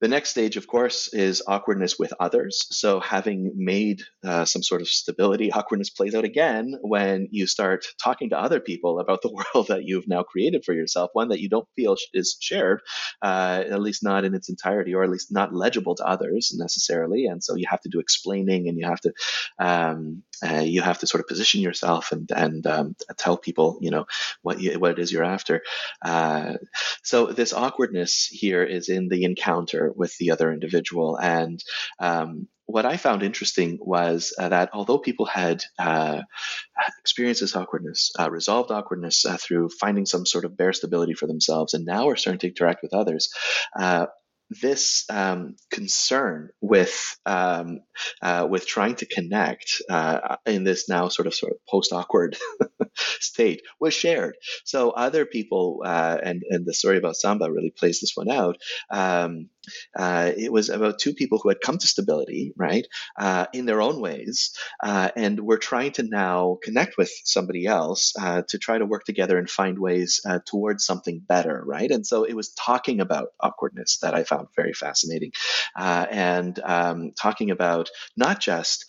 [0.04, 2.66] The next stage, of course, is awkwardness with others.
[2.70, 7.86] So, having made uh, some sort of stability, awkwardness plays out again when you start
[8.02, 11.40] talking to other people about the world that you've now created for yourself, one that
[11.40, 12.82] you don't feel is shared,
[13.22, 17.24] uh, at least not in its entirety, or at least not legible to others necessarily.
[17.24, 19.12] And so, you have to do explaining, and you have to
[19.58, 23.90] um, uh, you have to sort of position yourself and and um, tell people, you
[23.90, 24.04] know,
[24.42, 25.62] what you, what it is you're after.
[26.04, 26.58] Uh,
[27.02, 31.16] so, this awkwardness here is in the encounter with the other individual.
[31.16, 31.62] And
[31.98, 36.22] um, what I found interesting was uh, that although people had uh,
[37.00, 41.26] experienced this awkwardness, uh, resolved awkwardness uh, through finding some sort of bare stability for
[41.26, 43.30] themselves, and now are starting to interact with others,
[43.78, 44.06] uh,
[44.50, 47.80] this um, concern with um,
[48.22, 52.36] uh, with trying to connect uh, in this now sort of sort of post awkward
[52.94, 54.36] state was shared.
[54.64, 58.58] So other people uh, and and the story about Samba really plays this one out.
[58.90, 59.48] Um,
[59.96, 62.86] uh, it was about two people who had come to stability, right,
[63.18, 68.12] uh, in their own ways, uh, and were trying to now connect with somebody else
[68.20, 71.90] uh, to try to work together and find ways uh, towards something better, right?
[71.90, 75.32] And so it was talking about awkwardness that I found very fascinating,
[75.76, 78.86] uh, and um, talking about not just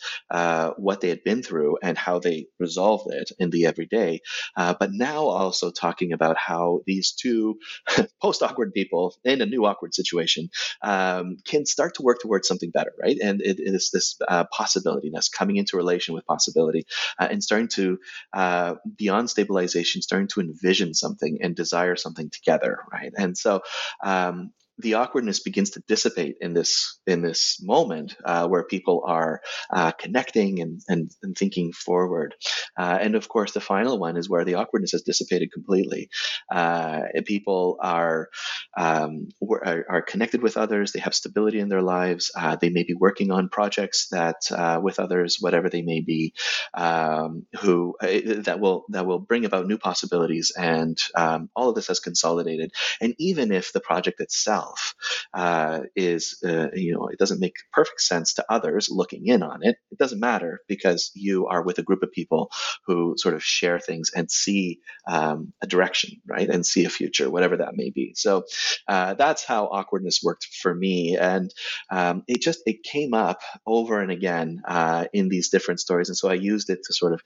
[0.77, 4.21] what they had been through and how they resolved it in the everyday,
[4.55, 7.57] but now also talking about how these two
[8.21, 10.49] post awkward people in a new awkward situation
[10.81, 13.17] um, can start to work towards something better, right?
[13.21, 16.85] And it, it is this uh, possibility, that's coming into relation with possibility
[17.19, 17.99] uh, and starting to,
[18.33, 23.11] uh, beyond stabilization, starting to envision something and desire something together, right?
[23.17, 23.61] And so,
[24.03, 29.41] um, the awkwardness begins to dissipate in this in this moment uh, where people are
[29.71, 32.35] uh, connecting and, and, and thinking forward.
[32.77, 36.09] Uh, and of course, the final one is where the awkwardness has dissipated completely.
[36.51, 38.29] Uh, people are,
[38.77, 40.91] um, are, are connected with others.
[40.91, 42.31] They have stability in their lives.
[42.35, 46.33] Uh, they may be working on projects that uh, with others, whatever they may be,
[46.73, 50.51] um, who that will that will bring about new possibilities.
[50.57, 52.71] And um, all of this has consolidated.
[52.99, 54.95] And even if the project itself itself
[55.33, 59.63] uh, is, uh, you know, it doesn't make perfect sense to others looking in on
[59.63, 59.77] it.
[59.91, 62.51] It doesn't matter because you are with a group of people
[62.85, 66.49] who sort of share things and see um, a direction, right?
[66.49, 68.13] And see a future, whatever that may be.
[68.15, 68.45] So
[68.87, 71.17] uh, that's how awkwardness worked for me.
[71.17, 71.53] And
[71.91, 76.09] um, it just, it came up over and again uh, in these different stories.
[76.09, 77.21] And so I used it to sort of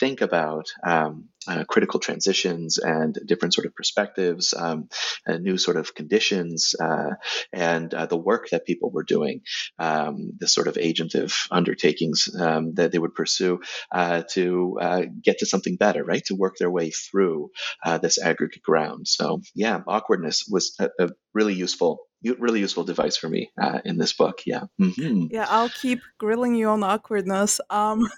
[0.00, 4.88] think about um, uh, critical transitions and different sort of perspectives, um,
[5.26, 7.10] new sort of conditions, uh,
[7.52, 9.42] and uh, the work that people were doing,
[9.78, 15.38] um, the sort of agentive undertakings um, that they would pursue uh, to uh, get
[15.38, 16.24] to something better, right?
[16.26, 17.50] To work their way through
[17.84, 19.08] uh, this aggregate ground.
[19.08, 22.00] So, yeah, awkwardness was a, a really useful
[22.38, 24.42] really useful device for me uh, in this book.
[24.46, 24.64] Yeah.
[24.80, 25.26] Mm-hmm.
[25.30, 27.60] Yeah, I'll keep grilling you on awkwardness.
[27.68, 28.08] Um,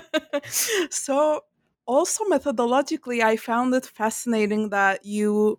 [0.90, 1.42] so
[1.92, 5.58] also methodologically i found it fascinating that you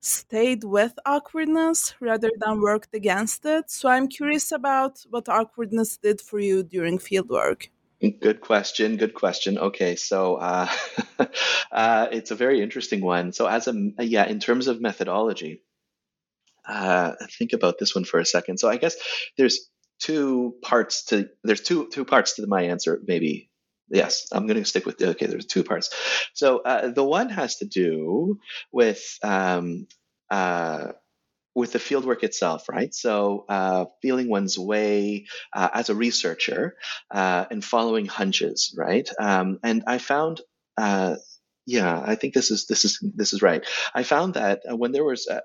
[0.00, 6.20] stayed with awkwardness rather than worked against it so i'm curious about what awkwardness did
[6.20, 7.68] for you during fieldwork
[8.20, 8.96] Good question.
[8.96, 9.58] Good question.
[9.58, 10.68] Okay, so uh,
[11.70, 13.32] uh, it's a very interesting one.
[13.32, 15.62] So, as a yeah, in terms of methodology,
[16.66, 18.58] uh, think about this one for a second.
[18.58, 18.96] So, I guess
[19.38, 19.70] there's
[20.00, 23.51] two parts to there's two two parts to my answer, maybe
[23.88, 25.26] yes, I'm going to stick with okay.
[25.26, 25.90] There's two parts.
[26.34, 28.38] So uh, the one has to do
[28.72, 29.86] with um,
[30.30, 30.92] uh,
[31.54, 32.94] with the fieldwork itself, right?
[32.94, 36.76] So uh, feeling one's way uh, as a researcher
[37.10, 39.08] uh, and following hunches, right?
[39.20, 40.40] Um, and I found
[40.78, 41.16] uh,
[41.66, 43.64] yeah, I think this is this is this is right.
[43.94, 45.40] I found that uh, when there was uh,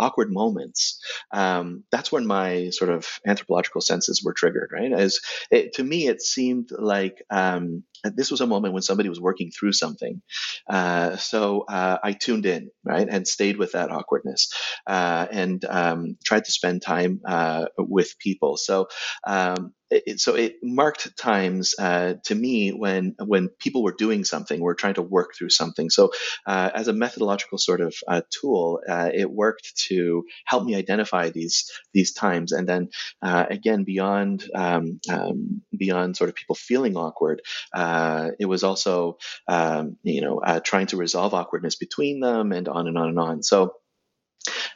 [0.00, 1.00] awkward moments,
[1.32, 4.70] um, that's when my sort of anthropological senses were triggered.
[4.72, 9.08] Right, as it, to me, it seemed like um, this was a moment when somebody
[9.08, 10.20] was working through something.
[10.68, 14.52] Uh, so uh, I tuned in, right, and stayed with that awkwardness,
[14.88, 18.56] uh, and um, tried to spend time uh, with people.
[18.56, 18.88] So
[19.24, 24.60] um, it, so it marked times uh, to me when when people were doing something,
[24.60, 25.90] were trying to work through something.
[25.90, 26.12] So
[26.46, 31.30] uh, as a methodological sort of uh, tool, uh, it worked to help me identify
[31.30, 32.88] these these times, and then
[33.22, 37.42] uh, again beyond um, um, beyond sort of people feeling awkward,
[37.74, 39.18] uh, it was also
[39.48, 43.42] um, you know trying to resolve awkwardness between them, and on and on and on.
[43.42, 43.74] So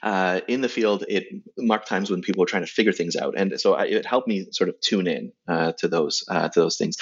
[0.05, 1.25] uh, in the field, it
[1.57, 4.29] marked times when people were trying to figure things out, and so I, it helped
[4.29, 6.99] me sort of tune in uh, to those uh, to those things.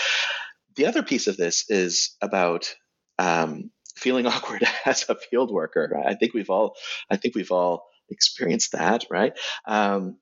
[0.76, 2.72] The other piece of this is about
[3.18, 6.00] um, feeling awkward as a field worker.
[6.06, 6.76] I think we've all
[7.10, 9.36] I think we've all experienced that, right?
[9.66, 10.18] Um,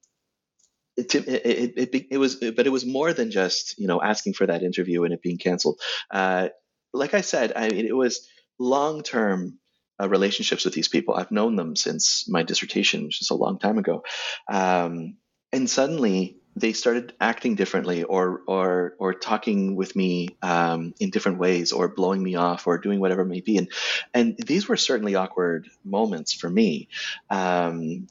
[0.97, 4.47] it, it, it, it, was, but it was more than just you know asking for
[4.47, 5.79] that interview and it being canceled.
[6.11, 6.49] Uh,
[6.95, 8.27] like I said, I mean, it was
[8.59, 9.60] long term
[10.01, 11.15] uh, relationships with these people.
[11.15, 14.05] I've known them since my dissertation, which is a long time ago.
[14.49, 15.17] Um,
[15.53, 21.39] and suddenly they started acting differently or or or talking with me um, in different
[21.39, 23.57] ways or blowing me off or doing whatever it may be.
[23.57, 23.69] And
[24.13, 26.89] and these were certainly awkward moments for me.
[27.29, 28.09] Um,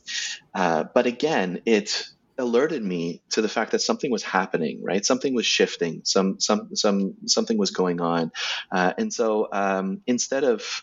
[0.54, 5.06] uh, but again it alerted me to the fact that something was happening right?
[5.06, 6.02] Something was shifting.
[6.06, 8.32] Some some some something was going on.
[8.72, 10.82] Uh, and so um, instead of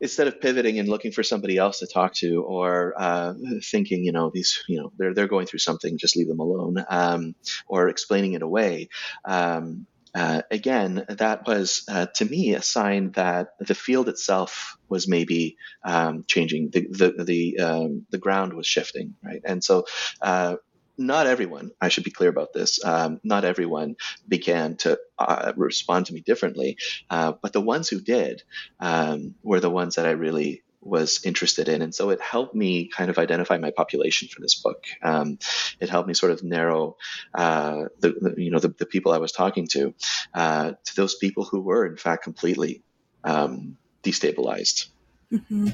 [0.00, 4.12] instead of pivoting and looking for somebody else to talk to or uh, thinking you
[4.12, 7.34] know these you know they're they're going through something just leave them alone um,
[7.66, 8.88] or explaining it away
[9.24, 15.08] um, uh, again that was uh, to me a sign that the field itself was
[15.08, 16.70] maybe um, changing.
[16.70, 19.42] The the the, um, the ground was shifting right?
[19.44, 19.86] And so
[20.22, 20.56] uh,
[20.96, 23.96] not everyone, I should be clear about this, um, not everyone
[24.28, 26.78] began to uh, respond to me differently.
[27.10, 28.42] Uh, but the ones who did
[28.80, 31.82] um, were the ones that I really was interested in.
[31.82, 34.84] And so it helped me kind of identify my population for this book.
[35.02, 35.38] Um,
[35.80, 36.96] it helped me sort of narrow
[37.34, 39.94] uh, the, the, you know, the, the, people I was talking to,
[40.34, 42.82] uh, to those people who were in fact completely
[43.24, 44.88] um, destabilized.
[45.32, 45.70] Mm-hmm.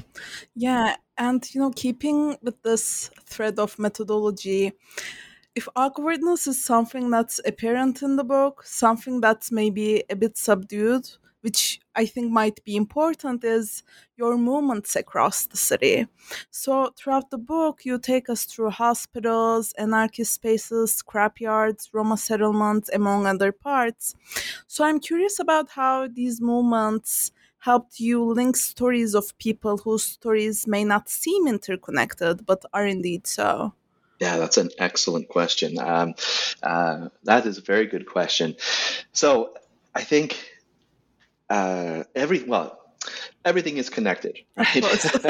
[0.55, 4.73] Yeah, and you know, keeping with this thread of methodology,
[5.53, 11.07] if awkwardness is something that's apparent in the book, something that's maybe a bit subdued,
[11.41, 13.83] which I think might be important, is
[14.17, 16.07] your movements across the city.
[16.49, 23.27] So, throughout the book, you take us through hospitals, anarchist spaces, scrapyards, Roma settlements, among
[23.27, 24.15] other parts.
[24.67, 30.67] So, I'm curious about how these movements helped you link stories of people whose stories
[30.67, 33.73] may not seem interconnected, but are indeed so.
[34.19, 35.79] Yeah, that's an excellent question.
[35.79, 36.13] Um,
[36.61, 38.55] uh, that is a very good question.
[39.13, 39.53] So
[39.95, 40.37] I think
[41.49, 42.79] uh, every well,
[43.45, 45.05] everything is connected, right?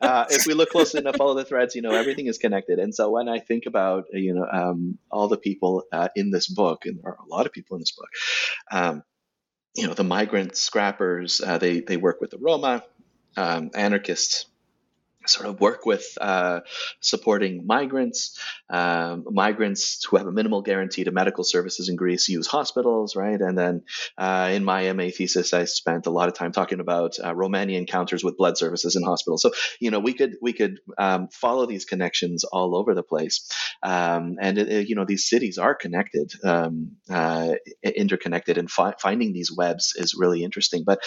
[0.00, 2.78] uh, if we look closely enough, all the threads, you know, everything is connected.
[2.78, 6.48] And so when I think about, you know, um, all the people uh, in this
[6.48, 8.08] book, and there are a lot of people in this book,
[8.70, 9.02] um,
[9.74, 12.84] you know, the migrant scrappers, uh, they they work with the Roma,
[13.36, 14.46] um, anarchists
[15.30, 16.60] sort of work with uh,
[17.00, 18.38] supporting migrants.
[18.68, 23.40] Um, migrants who have a minimal guarantee to medical services in Greece use hospitals, right?
[23.40, 23.82] And then
[24.18, 27.76] uh, in my MA thesis, I spent a lot of time talking about uh, Romani
[27.76, 29.42] encounters with blood services in hospitals.
[29.42, 29.50] So
[29.80, 33.50] you know, we could we could um, follow these connections all over the place,
[33.82, 38.94] um, and it, it, you know, these cities are connected, um, uh, interconnected, and fi-
[38.98, 40.84] finding these webs is really interesting.
[40.84, 41.00] But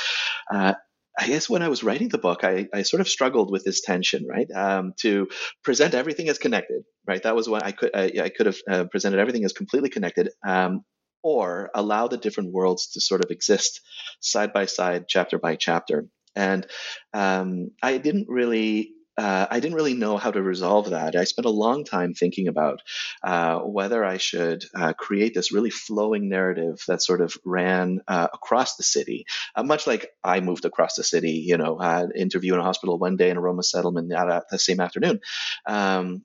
[0.51, 0.73] uh,
[1.17, 3.81] I guess when I was writing the book, I, I sort of struggled with this
[3.81, 4.47] tension, right?
[4.55, 5.27] Um, to
[5.63, 7.21] present everything as connected, right?
[7.21, 10.29] That was what I could I, I could have uh, presented everything as completely connected,
[10.45, 10.83] um,
[11.21, 13.81] or allow the different worlds to sort of exist
[14.21, 16.07] side by side, chapter by chapter.
[16.35, 16.65] And
[17.13, 21.15] um, I didn't really uh, I didn't really know how to resolve that.
[21.15, 22.81] I spent a long time thinking about
[23.23, 28.27] uh, whether I should uh, create this really flowing narrative that sort of ran uh,
[28.33, 31.79] across the city, uh, much like I moved across the city, you know,
[32.15, 35.19] interview in a hospital one day in a Roma settlement that, the same afternoon.
[35.65, 36.23] Um,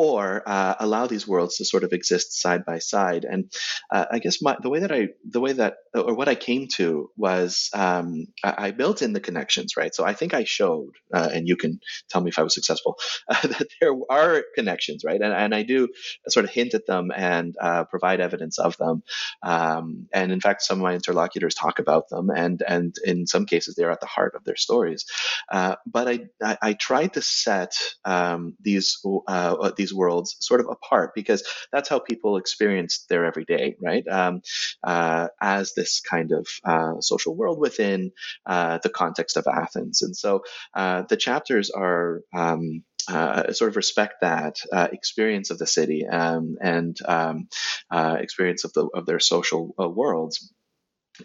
[0.00, 3.26] or uh, allow these worlds to sort of exist side by side.
[3.26, 3.52] And
[3.90, 6.68] uh, I guess my, the way that I, the way that, or what I came
[6.76, 9.94] to was um, I, I, built in the connections, right?
[9.94, 12.98] So I think I showed, uh, and you can tell me if I was successful,
[13.28, 15.20] that there are connections, right?
[15.20, 15.88] And, and I do
[16.28, 19.02] sort of hint at them and uh, provide evidence of them.
[19.42, 23.44] Um, and in fact, some of my interlocutors talk about them, and and in some
[23.44, 25.04] cases, they're at the heart of their stories.
[25.50, 27.74] Uh, but I, I, I tried to set
[28.04, 33.24] um, these uh, these these worlds sort of apart because that's how people experience their
[33.24, 34.06] everyday, right?
[34.08, 34.42] Um,
[34.82, 38.12] uh, as this kind of uh, social world within
[38.46, 40.02] uh, the context of Athens.
[40.02, 40.42] And so
[40.74, 42.22] uh, the chapters are.
[42.34, 47.48] Um, uh, sort of respect that uh, experience of the city um, and um,
[47.90, 50.52] uh, experience of the of their social uh, worlds.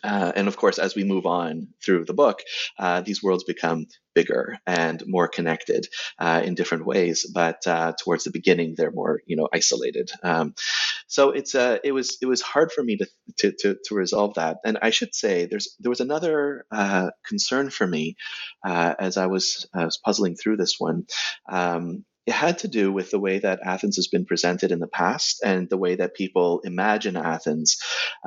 [0.04, 2.42] Uh, and of course, as we move on through the book,
[2.80, 5.88] uh, these worlds become bigger and more connected
[6.20, 7.26] uh, in different ways.
[7.32, 10.10] But uh, towards the beginning, they're more, you know, isolated.
[10.24, 10.56] Um,
[11.08, 13.08] so it's uh, it was it was hard for me to,
[13.40, 14.58] to, to to resolve that.
[14.66, 18.16] And I should say, there's there was another uh, concern for me
[18.66, 21.06] as I was, I was puzzling through this one.
[21.50, 24.88] Um, it had to do with the way that Athens has been presented in the
[24.88, 27.78] past and the way that people imagine Athens.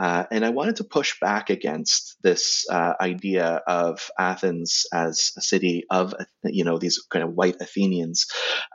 [0.00, 5.40] Uh, and I wanted to push back against this uh, idea of Athens as a
[5.40, 8.26] city of, you know, these kind of white Athenians,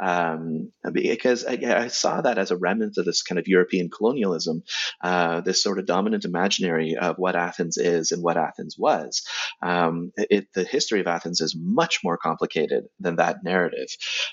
[0.01, 4.63] um, because I, I, saw that as a remnant of this kind of European colonialism,
[5.01, 9.23] uh, this sort of dominant imaginary of what Athens is and what Athens was.
[9.61, 13.87] Um, it, the history of Athens is much more complicated than that narrative.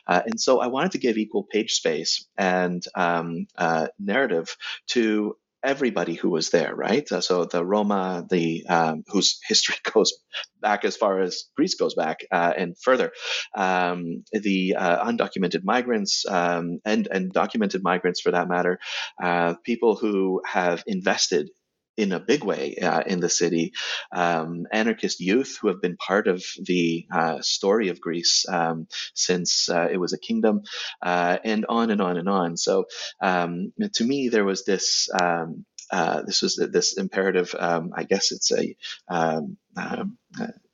[0.06, 4.56] Uh, and so I wanted wanted to give equal page space and um, uh, narrative
[4.86, 7.06] to everybody who was there, right?
[7.12, 10.14] Uh, so the Roma, the um, whose history goes
[10.58, 13.12] back as far as Greece goes back uh, and further,
[13.54, 18.78] um, the uh, undocumented migrants um, and and documented migrants for that matter,
[19.22, 21.50] uh, people who have invested
[21.96, 23.72] in a big way uh, in the city.
[24.12, 29.68] Um, anarchist youth who have been part of the uh, story of Greece um, since
[29.68, 30.62] uh, it was a kingdom,
[31.02, 32.56] uh, and on and on and on.
[32.56, 32.86] So
[33.20, 35.08] um, to me, there was this.
[35.20, 37.52] Um, uh, this was this imperative.
[37.58, 38.76] Um, I guess it's a
[39.08, 40.04] um, uh,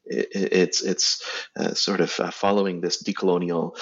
[0.05, 1.23] it's it's
[1.59, 3.77] uh, sort of following this decolonial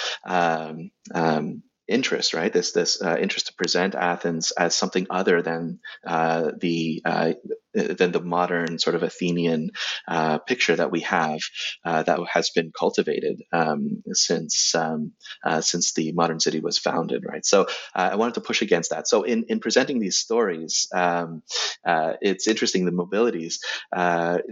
[1.89, 2.53] interest, right?
[2.53, 7.33] This this uh, interest to present Athens as something other than uh, the uh,
[7.75, 9.71] than the modern sort of Athenian
[10.09, 11.41] uh, picture that we have
[11.85, 15.13] uh, that has been cultivated um, since um,
[15.45, 17.45] uh, since the modern city was founded, right?
[17.45, 19.09] So I wanted to push against that.
[19.09, 21.43] So in in presenting these stories, um,
[21.85, 23.57] it's interesting the mobilities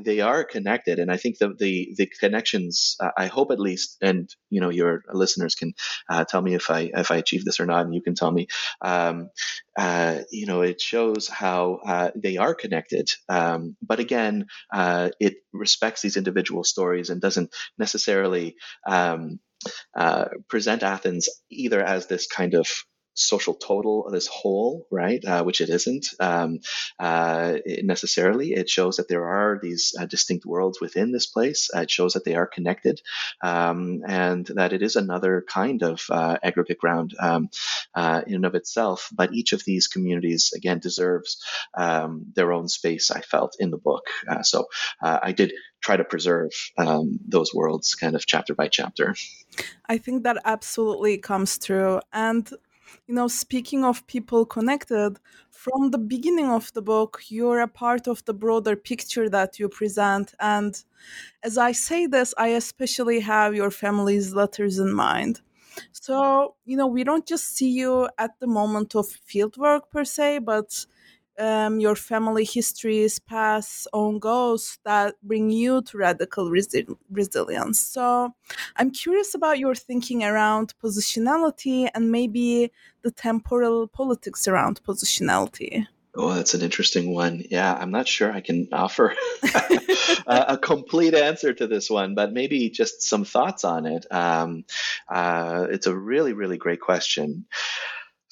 [0.04, 2.96] they are connected, and I think the the, the connections.
[3.16, 5.74] I hope at least, and you know, your listeners can
[6.28, 8.48] tell me if I if I achieve this or not, and you can tell me.
[8.80, 9.28] Um,
[9.76, 15.36] uh, you know, it shows how uh, they are connected Um, but again, uh, it
[15.52, 18.56] respects these individual stories and doesn't necessarily
[18.88, 19.38] um,
[19.96, 22.66] uh, present Athens either as this kind of
[23.14, 25.24] social total of this whole, right?
[25.24, 26.60] Uh, which it isn't um,
[26.98, 28.52] uh, necessarily.
[28.52, 31.70] It shows that there are these uh, distinct worlds within this place.
[31.74, 33.00] Uh, it shows that they are connected,
[33.42, 37.50] um, and that it is another kind of uh, aggregate ground um,
[37.94, 39.08] uh, in and of itself.
[39.12, 41.42] But each of these communities, again, deserves
[41.74, 43.10] um, their own space.
[43.10, 44.06] I felt in the book,
[44.42, 44.66] so
[45.02, 49.14] I did try to preserve um, those worlds, kind of chapter by chapter.
[49.86, 52.48] I think that absolutely comes through, and
[53.07, 55.18] you know, speaking of people connected,
[55.51, 59.68] from the beginning of the book, you're a part of the broader picture that you
[59.68, 60.34] present.
[60.40, 60.82] And
[61.43, 65.40] as I say this, I especially have your family's letters in mind.
[65.93, 70.40] So, you know, we don't just see you at the moment of fieldwork per se,
[70.40, 70.86] but
[71.38, 77.80] um, your family histories, past, own goals that bring you to radical resi- resilience.
[77.80, 78.34] So
[78.76, 82.72] I'm curious about your thinking around positionality and maybe
[83.02, 85.86] the temporal politics around positionality.
[86.14, 87.42] Oh, that's an interesting one.
[87.48, 89.14] Yeah, I'm not sure I can offer
[90.26, 94.04] a, a, complete answer to this one, but maybe just some thoughts on it.
[94.10, 94.66] Um,
[95.08, 97.46] uh, it's a really, really great question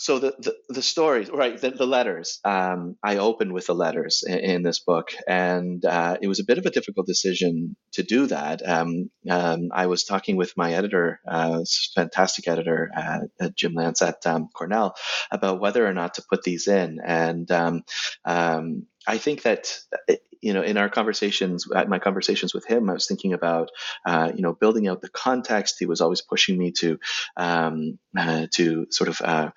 [0.01, 4.25] so the, the, the stories right the, the letters um, i opened with the letters
[4.27, 8.03] in, in this book and uh, it was a bit of a difficult decision to
[8.03, 8.67] do that.
[8.67, 11.61] Um, um, i was talking with my editor uh,
[11.95, 14.95] fantastic editor uh, jim lance at um, cornell
[15.31, 16.99] about whether or not to put these in.
[17.05, 17.83] And um,
[18.25, 19.73] um, I think that
[20.41, 23.71] you know in our conversations, at my conversations with him, I was thinking about
[24.07, 25.77] uh, you know building out the context.
[25.79, 26.99] He was always pushing me to
[27.37, 29.51] um, uh, to sort of uh,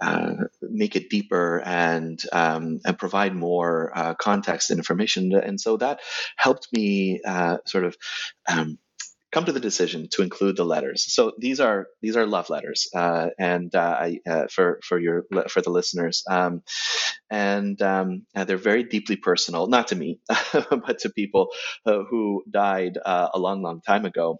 [0.00, 5.76] uh make it deeper and um, and provide more uh, context and information, and so
[5.78, 6.00] that
[6.36, 7.96] helped me uh, sort of.
[8.48, 8.78] Um,
[9.32, 11.12] come to the decision to include the letters.
[11.12, 15.24] So these are these are love letters, uh, and uh, I, uh, for for your
[15.48, 16.62] for the listeners, um,
[17.30, 20.20] and um, they're very deeply personal, not to me,
[20.52, 21.48] but to people
[21.86, 24.38] uh, who died uh, a long, long time ago.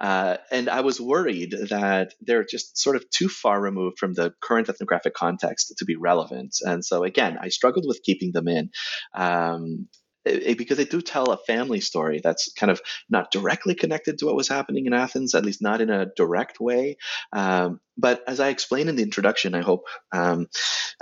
[0.00, 4.32] Uh, and I was worried that they're just sort of too far removed from the
[4.40, 6.56] current ethnographic context to be relevant.
[6.62, 8.70] And so, again, I struggled with keeping them in.
[9.14, 9.88] Um,
[10.24, 14.26] it, because they do tell a family story that's kind of not directly connected to
[14.26, 16.96] what was happening in Athens, at least not in a direct way.
[17.32, 20.48] Um, but as I explained in the introduction, I hope um,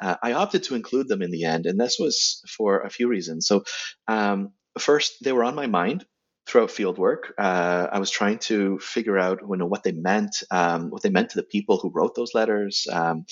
[0.00, 3.08] uh, I opted to include them in the end, and this was for a few
[3.08, 3.46] reasons.
[3.46, 3.64] So,
[4.06, 6.04] um, first, they were on my mind
[6.48, 7.32] throughout fieldwork.
[7.36, 11.10] Uh, I was trying to figure out you know, what they meant, um, what they
[11.10, 13.26] meant to the people who wrote those letters, um,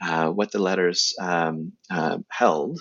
[0.00, 2.80] uh, what the letters um, uh, held,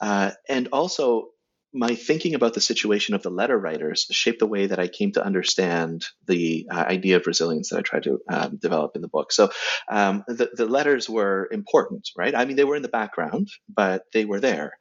[0.00, 1.28] uh, and also
[1.72, 5.12] my thinking about the situation of the letter writers shaped the way that I came
[5.12, 9.08] to understand the uh, idea of resilience that I tried to um, develop in the
[9.08, 9.32] book.
[9.32, 9.50] So
[9.88, 12.34] um, the, the, letters were important, right?
[12.34, 14.72] I mean, they were in the background, but they were there.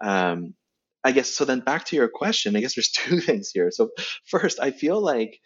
[0.00, 0.54] Um,
[1.02, 1.44] I guess so.
[1.44, 3.70] Then back to your question, I guess there's two things here.
[3.70, 3.90] So
[4.26, 5.40] first, I feel like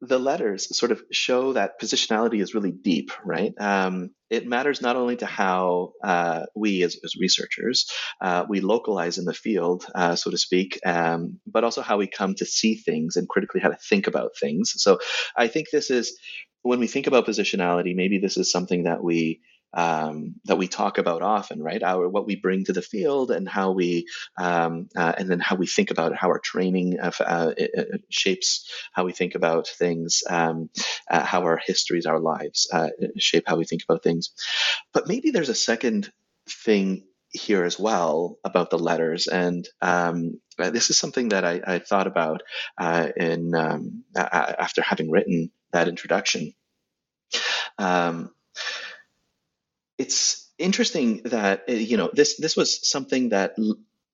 [0.00, 3.52] the letters sort of show that positionality is really deep, right?
[3.58, 7.90] Um, it matters not only to how uh, we as, as researchers
[8.20, 12.08] uh, we localize in the field, uh, so to speak, um, but also how we
[12.08, 14.74] come to see things and critically how to think about things.
[14.76, 14.98] So
[15.36, 16.18] I think this is
[16.62, 19.40] when we think about positionality, maybe this is something that we
[19.76, 21.82] um, that we talk about often, right?
[21.82, 24.06] Our what we bring to the field and how we
[24.38, 27.52] um, uh, and then how we think about how our training uh, uh,
[28.08, 30.70] shapes how we think about things, um,
[31.10, 34.30] uh, how our histories, our lives uh, shape how we think about things.
[34.94, 36.10] But maybe there's a second
[36.48, 41.60] thing here as well about the letters, and um, uh, this is something that I,
[41.66, 42.42] I thought about
[42.80, 46.54] in um, after having written that introduction.
[47.78, 48.30] Um,
[49.98, 53.56] it's interesting that uh, you know this this was something that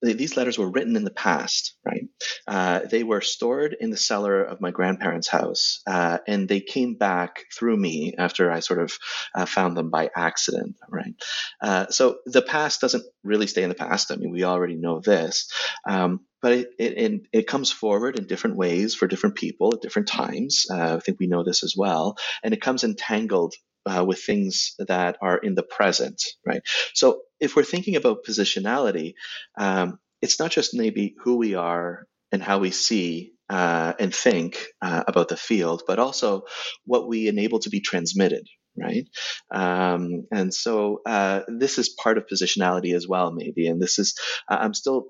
[0.02, 2.08] these letters were written in the past, right?
[2.46, 6.94] Uh, they were stored in the cellar of my grandparents' house, uh, and they came
[6.94, 8.92] back through me after I sort of
[9.34, 11.14] uh, found them by accident, right?
[11.60, 14.10] Uh, so the past doesn't really stay in the past.
[14.10, 15.48] I mean, we already know this,
[15.88, 20.08] um, but it, it, it, comes forward in different ways for different people at different
[20.08, 20.66] times.
[20.68, 23.54] Uh, I think we know this as well, and it comes entangled
[23.86, 26.62] uh, with things that are in the present, right?
[26.94, 29.14] So if we're thinking about positionality,
[29.58, 34.66] um, it's not just maybe who we are and how we see uh, and think
[34.80, 36.44] uh, about the field, but also
[36.84, 38.46] what we enable to be transmitted,
[38.78, 39.04] right?
[39.52, 43.66] Um, and so uh, this is part of positionality as well, maybe.
[43.66, 44.14] And this is,
[44.48, 45.08] I'm still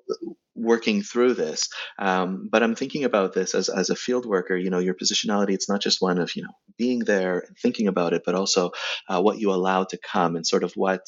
[0.54, 4.56] working through this, um, but I'm thinking about this as, as a field worker.
[4.56, 7.88] You know, your positionality, it's not just one of, you know, being there and thinking
[7.88, 8.72] about it, but also
[9.08, 11.06] uh, what you allow to come and sort of what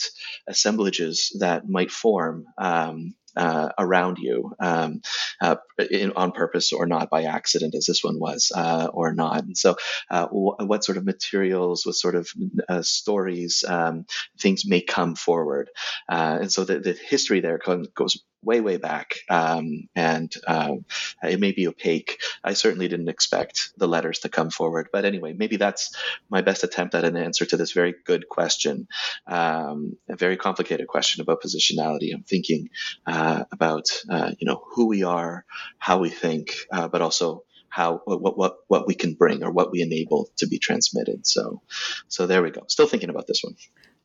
[0.48, 5.00] assemblages that might form um, uh, around you um,
[5.40, 5.56] uh,
[5.90, 9.44] in, on purpose or not by accident, as this one was, uh, or not.
[9.44, 9.76] And so,
[10.10, 12.28] uh, what sort of materials, what sort of
[12.68, 14.06] uh, stories, um,
[14.40, 15.70] things may come forward.
[16.08, 20.84] Uh, and so, the, the history there goes way, way back, um, and um,
[21.22, 22.20] it may be opaque.
[22.42, 25.94] I certainly didn't expect the letters to come forward, but anyway, maybe that's
[26.28, 28.88] my best attempt at an answer to this very good question,
[29.26, 32.12] um, a very complicated question about positionality.
[32.14, 32.68] I'm thinking
[33.06, 35.44] uh, about uh, you know who we are,
[35.78, 39.72] how we think, uh, but also how what what what we can bring or what
[39.72, 41.26] we enable to be transmitted.
[41.26, 41.60] So,
[42.06, 42.62] so there we go.
[42.68, 43.56] Still thinking about this one.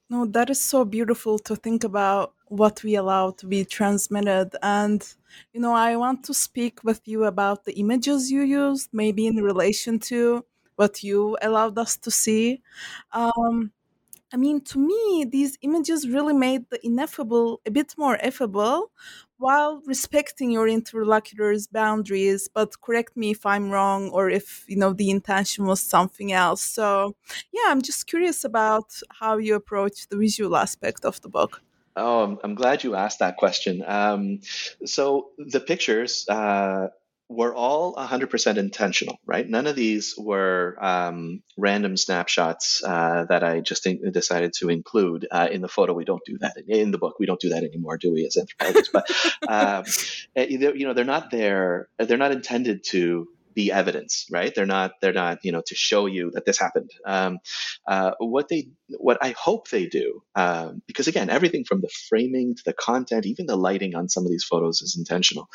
[0.10, 4.56] No, that is so beautiful to think about what we allow to be transmitted.
[4.64, 5.02] And,
[5.54, 9.36] you know, I want to speak with you about the images you used, maybe in
[9.38, 10.46] relation to
[10.76, 12.62] what you allowed us to see.
[13.12, 13.72] Um,
[14.32, 18.88] I mean, to me, these images really made the ineffable a bit more effable
[19.38, 22.48] while respecting your interlocutor's boundaries.
[22.54, 26.62] But correct me if I'm wrong or if, you know, the intention was something else.
[26.62, 27.16] So,
[27.52, 31.64] yeah, I'm just curious about how you approach the visual aspect of the book.
[31.96, 33.84] Oh, I'm, I'm glad you asked that question.
[33.86, 34.42] Um,
[34.86, 36.90] so the pictures, uh,
[37.30, 39.48] were all 100% intentional, right?
[39.48, 45.48] None of these were um, random snapshots uh, that I just decided to include uh,
[45.52, 45.94] in the photo.
[45.94, 47.20] We don't do that in the book.
[47.20, 48.90] We don't do that anymore, do we, as anthropologists?
[48.92, 49.10] But
[49.48, 49.84] um,
[50.36, 51.90] eh, you know, they're not there.
[52.00, 54.54] They're not intended to be evidence, right?
[54.56, 54.94] They're not.
[55.00, 55.40] They're not.
[55.44, 56.90] You know, to show you that this happened.
[57.06, 57.38] Um,
[57.88, 62.56] uh, what they, what I hope they do, um, because again, everything from the framing
[62.56, 65.48] to the content, even the lighting on some of these photos is intentional.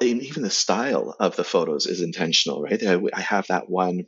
[0.00, 2.82] Even the style of the photos is intentional, right?
[2.82, 4.06] I have that one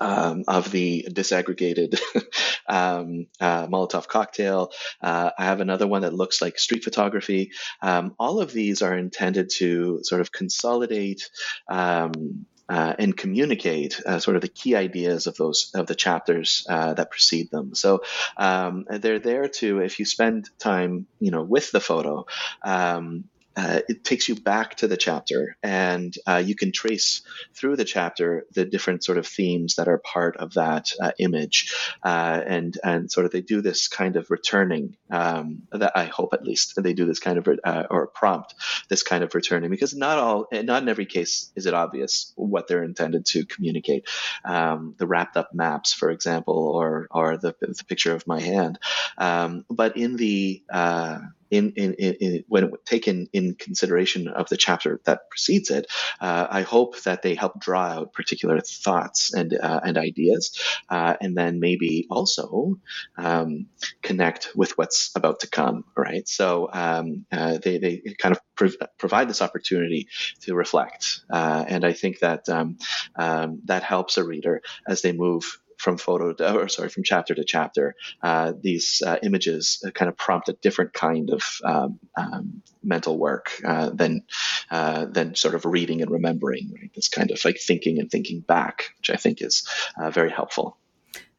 [0.00, 2.00] um, of the disaggregated
[2.68, 4.72] um, uh, Molotov cocktail.
[5.00, 7.52] Uh, I have another one that looks like street photography.
[7.82, 11.30] Um, all of these are intended to sort of consolidate.
[11.68, 16.66] Um, uh, and communicate uh, sort of the key ideas of those of the chapters
[16.68, 17.76] uh, that precede them.
[17.76, 18.02] So
[18.36, 22.26] um, they're there to, if you spend time, you know, with the photo,
[22.64, 23.26] um,
[23.56, 27.22] uh, it takes you back to the chapter and uh, you can trace
[27.54, 31.74] through the chapter the different sort of themes that are part of that uh, image.
[32.02, 36.34] Uh, and and sort of they do this kind of returning um, that I hope
[36.34, 38.54] at least they do this kind of uh, or prompt
[38.88, 42.68] this kind of returning because not all not in every case is it obvious what
[42.68, 44.08] they're intended to communicate.
[44.44, 48.78] Um, the wrapped up maps for example or or the, the picture of my hand.
[49.16, 55.00] Um, but in the uh, in, in, in, when taken in consideration of the chapter
[55.04, 55.86] that precedes it,
[56.20, 61.16] uh, I hope that they help draw out particular thoughts and uh, and ideas, uh,
[61.20, 62.78] and then maybe also
[63.16, 63.66] um,
[64.02, 65.84] connect with what's about to come.
[65.96, 66.26] Right.
[66.28, 70.08] So um, uh, they they kind of prov- provide this opportunity
[70.42, 72.78] to reflect, uh, and I think that um,
[73.16, 77.34] um, that helps a reader as they move from photo to, or sorry from chapter
[77.34, 82.62] to chapter uh, these uh, images kind of prompt a different kind of um, um,
[82.82, 84.22] mental work uh, than
[84.70, 86.92] uh, than sort of reading and remembering right?
[86.94, 89.66] This kind of like thinking and thinking back which i think is
[90.00, 90.76] uh, very helpful.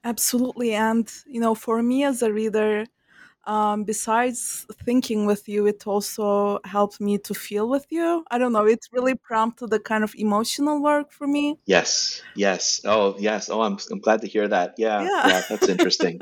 [0.04, 2.86] Absolutely and you know for me as a reader
[3.48, 8.26] um, besides thinking with you, it also helped me to feel with you.
[8.30, 11.58] I don't know, it really prompted the kind of emotional work for me.
[11.66, 12.82] Yes, yes.
[12.84, 13.50] Oh, yes.
[13.50, 14.76] Oh, I'm, I'm glad to hear that.
[14.78, 16.20] Yeah, yeah, yeah that's interesting.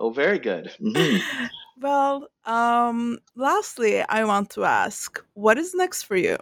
[0.00, 0.72] oh, very good.
[0.80, 1.46] Mm-hmm.
[1.78, 6.38] Well, um, lastly, I want to ask what is next for you?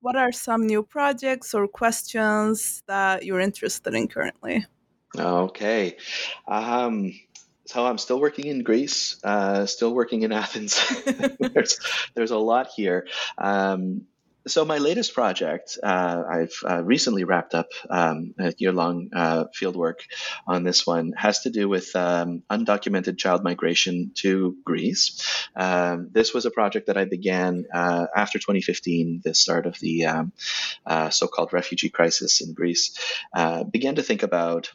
[0.00, 4.66] What are some new projects or questions that you're interested in currently?
[5.16, 5.96] Okay.
[6.46, 7.12] Um,
[7.68, 10.80] so I'm still working in Greece, uh, still working in Athens.
[11.38, 11.78] there's
[12.14, 13.06] there's a lot here.
[13.36, 14.06] Um,
[14.46, 19.96] so my latest project, uh, I've uh, recently wrapped up um, a year-long uh, fieldwork
[20.46, 25.46] on this one, has to do with um, undocumented child migration to Greece.
[25.54, 30.06] Um, this was a project that I began uh, after 2015, the start of the
[30.06, 30.32] um,
[30.86, 32.98] uh, so-called refugee crisis in Greece.
[33.34, 34.70] Uh, began to think about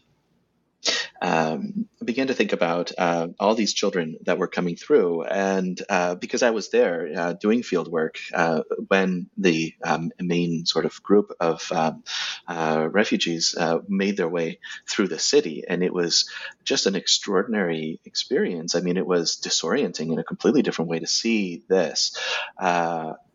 [1.22, 5.24] um, began to think about uh, all these children that were coming through.
[5.24, 10.66] And uh, because I was there uh, doing field work uh, when the um, main
[10.66, 12.04] sort of group of um,
[12.48, 14.60] uh, refugees uh, made their way
[14.90, 16.30] through the city, and it was
[16.64, 18.76] just an extraordinary experience.
[18.76, 22.18] I mean, it was disorienting in a completely different way to see this.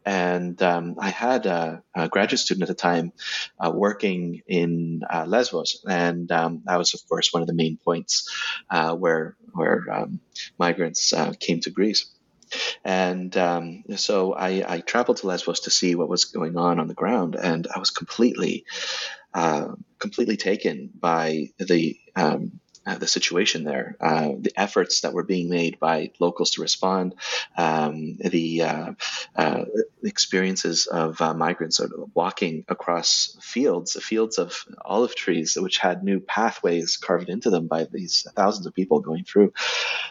[0.09, 3.13] And um, I had a, a, graduate student at the time
[3.61, 7.77] uh, working in uh, Lesbos, and um, that was, of course, one of the main
[7.77, 8.27] points
[8.71, 10.21] uh, where where um,
[10.59, 12.11] migrants uh, came to Greece.
[12.83, 16.89] And um, so I, I, traveled to Lesbos to see what was going on on
[16.89, 18.65] the ground, and I was completely,
[19.35, 22.61] uh, completely taken by the um,
[22.97, 27.15] the situation there, uh, the efforts that were being made by locals to respond,
[27.57, 28.93] um, the uh,
[29.37, 29.65] uh
[30.03, 31.81] experiences of uh, migrants
[32.15, 37.85] walking across fields, fields of olive trees, which had new pathways carved into them by
[37.85, 39.53] these thousands of people going through.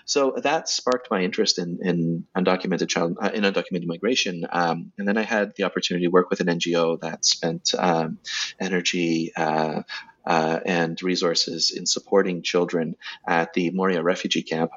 [0.05, 5.17] So that sparked my interest in, in undocumented child in undocumented migration, um, and then
[5.17, 8.19] I had the opportunity to work with an NGO that spent um,
[8.59, 9.83] energy uh,
[10.27, 14.71] Uh, and resources in supporting children at the Moria refugee camp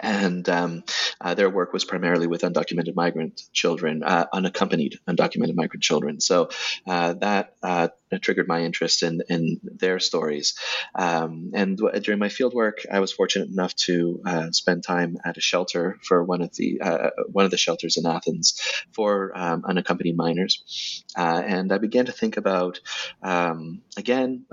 [0.00, 0.84] and um,
[1.20, 6.20] uh, their work was primarily with undocumented migrant children, uh, unaccompanied undocumented migrant children.
[6.20, 6.50] So
[6.86, 7.88] uh, that uh,
[8.20, 10.54] triggered my interest in, in their stories.
[10.94, 15.16] Um, and w- during my field work, I was fortunate enough to uh, spend time
[15.24, 18.60] at a shelter for one of the uh, one of the shelters in Athens
[18.92, 22.80] for um, unaccompanied minors, and I began to think about
[23.22, 24.46] um, again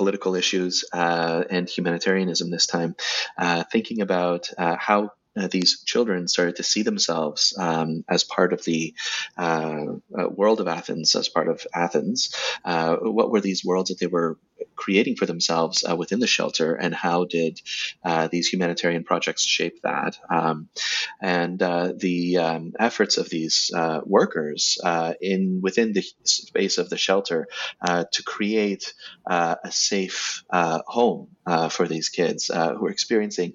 [0.00, 2.96] political issues uh, and humanitarianism this time,
[3.36, 8.54] uh, thinking about uh, how uh, these children started to see themselves um, as part
[8.54, 8.94] of the
[9.36, 9.84] uh,
[10.18, 12.34] uh, world of Athens, as part of Athens.
[12.64, 14.38] Uh, what were these worlds that they were
[14.80, 17.60] creating for themselves uh, within the shelter, and how did
[18.02, 20.16] uh, these humanitarian projects shape that?
[20.30, 20.68] Um,
[21.20, 23.70] and the um, efforts of these
[24.04, 24.78] workers
[25.20, 27.46] in within the space of the shelter
[27.86, 28.94] to create
[29.28, 31.28] a safe home
[31.70, 33.52] for these kids who are experiencing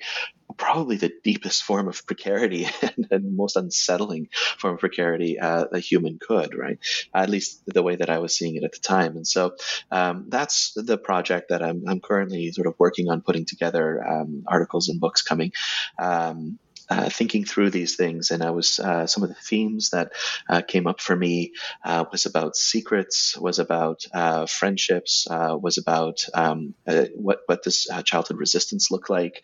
[0.57, 5.79] probably the deepest form of precarity and, and most unsettling form of precarity uh, a
[5.79, 6.79] human could, right?
[7.13, 9.17] At least the way that I was seeing it at the time.
[9.17, 9.55] And so
[9.91, 14.43] um, that's the project that I'm, I'm, currently sort of working on putting together um,
[14.47, 15.51] articles and books coming.
[15.97, 16.59] Um,
[16.89, 20.11] uh, thinking through these things, and I was uh, some of the themes that
[20.49, 26.25] uh, came up for me uh, was about secrets, was about uh, friendships, was about
[26.33, 26.73] um,
[27.15, 29.43] what what does childhood resistance look like,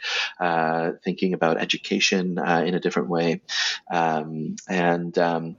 [1.04, 3.42] thinking about education in a different way,
[3.92, 5.58] um, and um,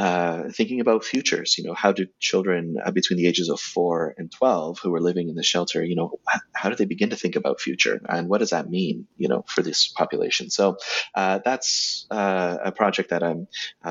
[0.00, 1.58] uh, thinking about futures.
[1.58, 5.00] You know, how do children uh, between the ages of four and twelve who are
[5.00, 6.08] living in the shelter, you know,
[6.60, 9.44] how do they begin to think about future, and what does that mean, you know,
[9.46, 10.48] for this population?
[10.48, 10.78] So
[11.14, 13.46] uh, that's uh, a project that I'm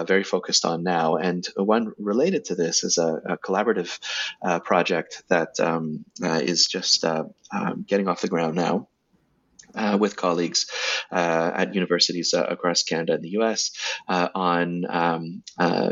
[0.05, 3.99] very focused on now, and one related to this is a, a collaborative
[4.63, 8.87] project that um, is just um, getting off the ground now
[9.75, 10.67] uh, with colleagues
[11.11, 13.71] uh, at universities uh, across Canada and the US
[14.07, 15.91] uh, on um, uh,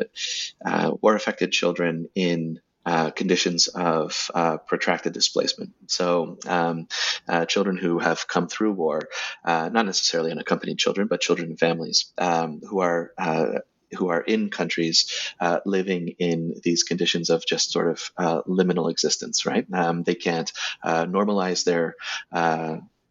[0.65, 5.73] uh, war affected children in uh, conditions of uh, protracted displacement.
[5.88, 6.88] So, um,
[7.28, 9.09] uh, children who have come through war,
[9.45, 13.11] not necessarily unaccompanied children, but children and families um, who are
[13.97, 18.91] who are in countries uh, living in these conditions of just sort of uh, liminal
[18.91, 19.65] existence, right?
[19.73, 20.51] Um, they can't
[20.84, 21.95] uh, normalize their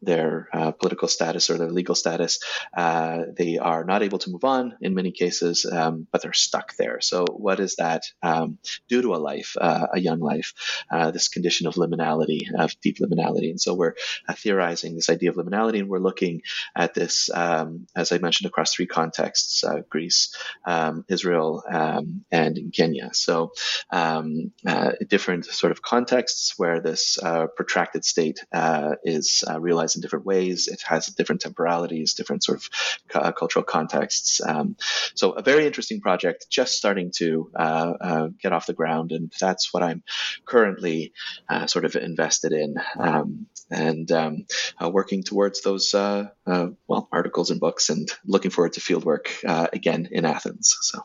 [0.02, 2.38] their uh, political status or their legal status.
[2.76, 6.76] Uh, they are not able to move on in many cases, um, but they're stuck
[6.76, 7.00] there.
[7.00, 10.52] So, what does that um, do to a life, uh, a young life?
[10.90, 13.50] Uh, this condition of liminality, of deep liminality.
[13.50, 13.94] And so, we're
[14.28, 16.42] uh, theorizing this idea of liminality, and we're looking
[16.74, 20.34] at this, um, as I mentioned, across three contexts uh, Greece,
[20.66, 23.10] um, Israel, um, and Kenya.
[23.12, 23.52] So,
[23.90, 24.52] um,
[25.08, 27.18] different sort of contexts where this
[27.56, 28.44] protracted state
[29.04, 30.68] is realized in different ways.
[30.68, 32.70] It has different temporalities, different sort of
[33.14, 34.40] uh, cultural contexts.
[34.44, 34.76] Um,
[35.14, 39.32] so a very interesting project, just starting to uh, uh, get off the ground, and
[39.40, 40.02] that's what I'm
[40.44, 41.12] currently
[41.48, 44.46] uh, sort of invested in um, and um,
[44.82, 46.30] uh, working towards those uh,
[46.86, 49.28] well articles and books, and looking forward to fieldwork
[49.72, 50.76] again in Athens.
[50.82, 51.04] So.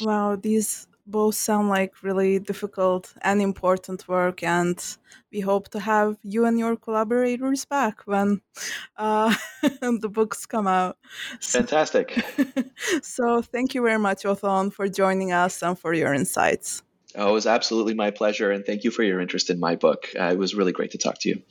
[0.00, 4.96] Wow, these both sound like really difficult and important work and
[5.32, 8.40] we hope to have you and your collaborators back when
[8.96, 10.96] uh, the books come out
[11.40, 12.24] fantastic
[13.02, 16.82] so thank you very much othon for joining us and for your insights
[17.16, 18.50] Oh, it was absolutely my pleasure.
[18.50, 20.08] And thank you for your interest in my book.
[20.18, 21.42] Uh, it was really great to talk to you.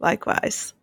[0.00, 0.74] Likewise.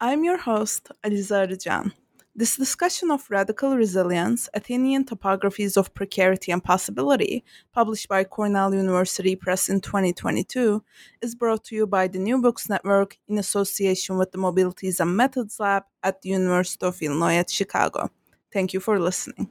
[0.00, 1.92] I'm your host, Aliza Arıcan.
[2.38, 9.34] This discussion of radical resilience, Athenian topographies of precarity and possibility, published by Cornell University
[9.34, 10.84] Press in 2022,
[11.20, 15.16] is brought to you by the New Books Network in association with the Mobilities and
[15.16, 18.08] Methods Lab at the University of Illinois at Chicago.
[18.52, 19.50] Thank you for listening.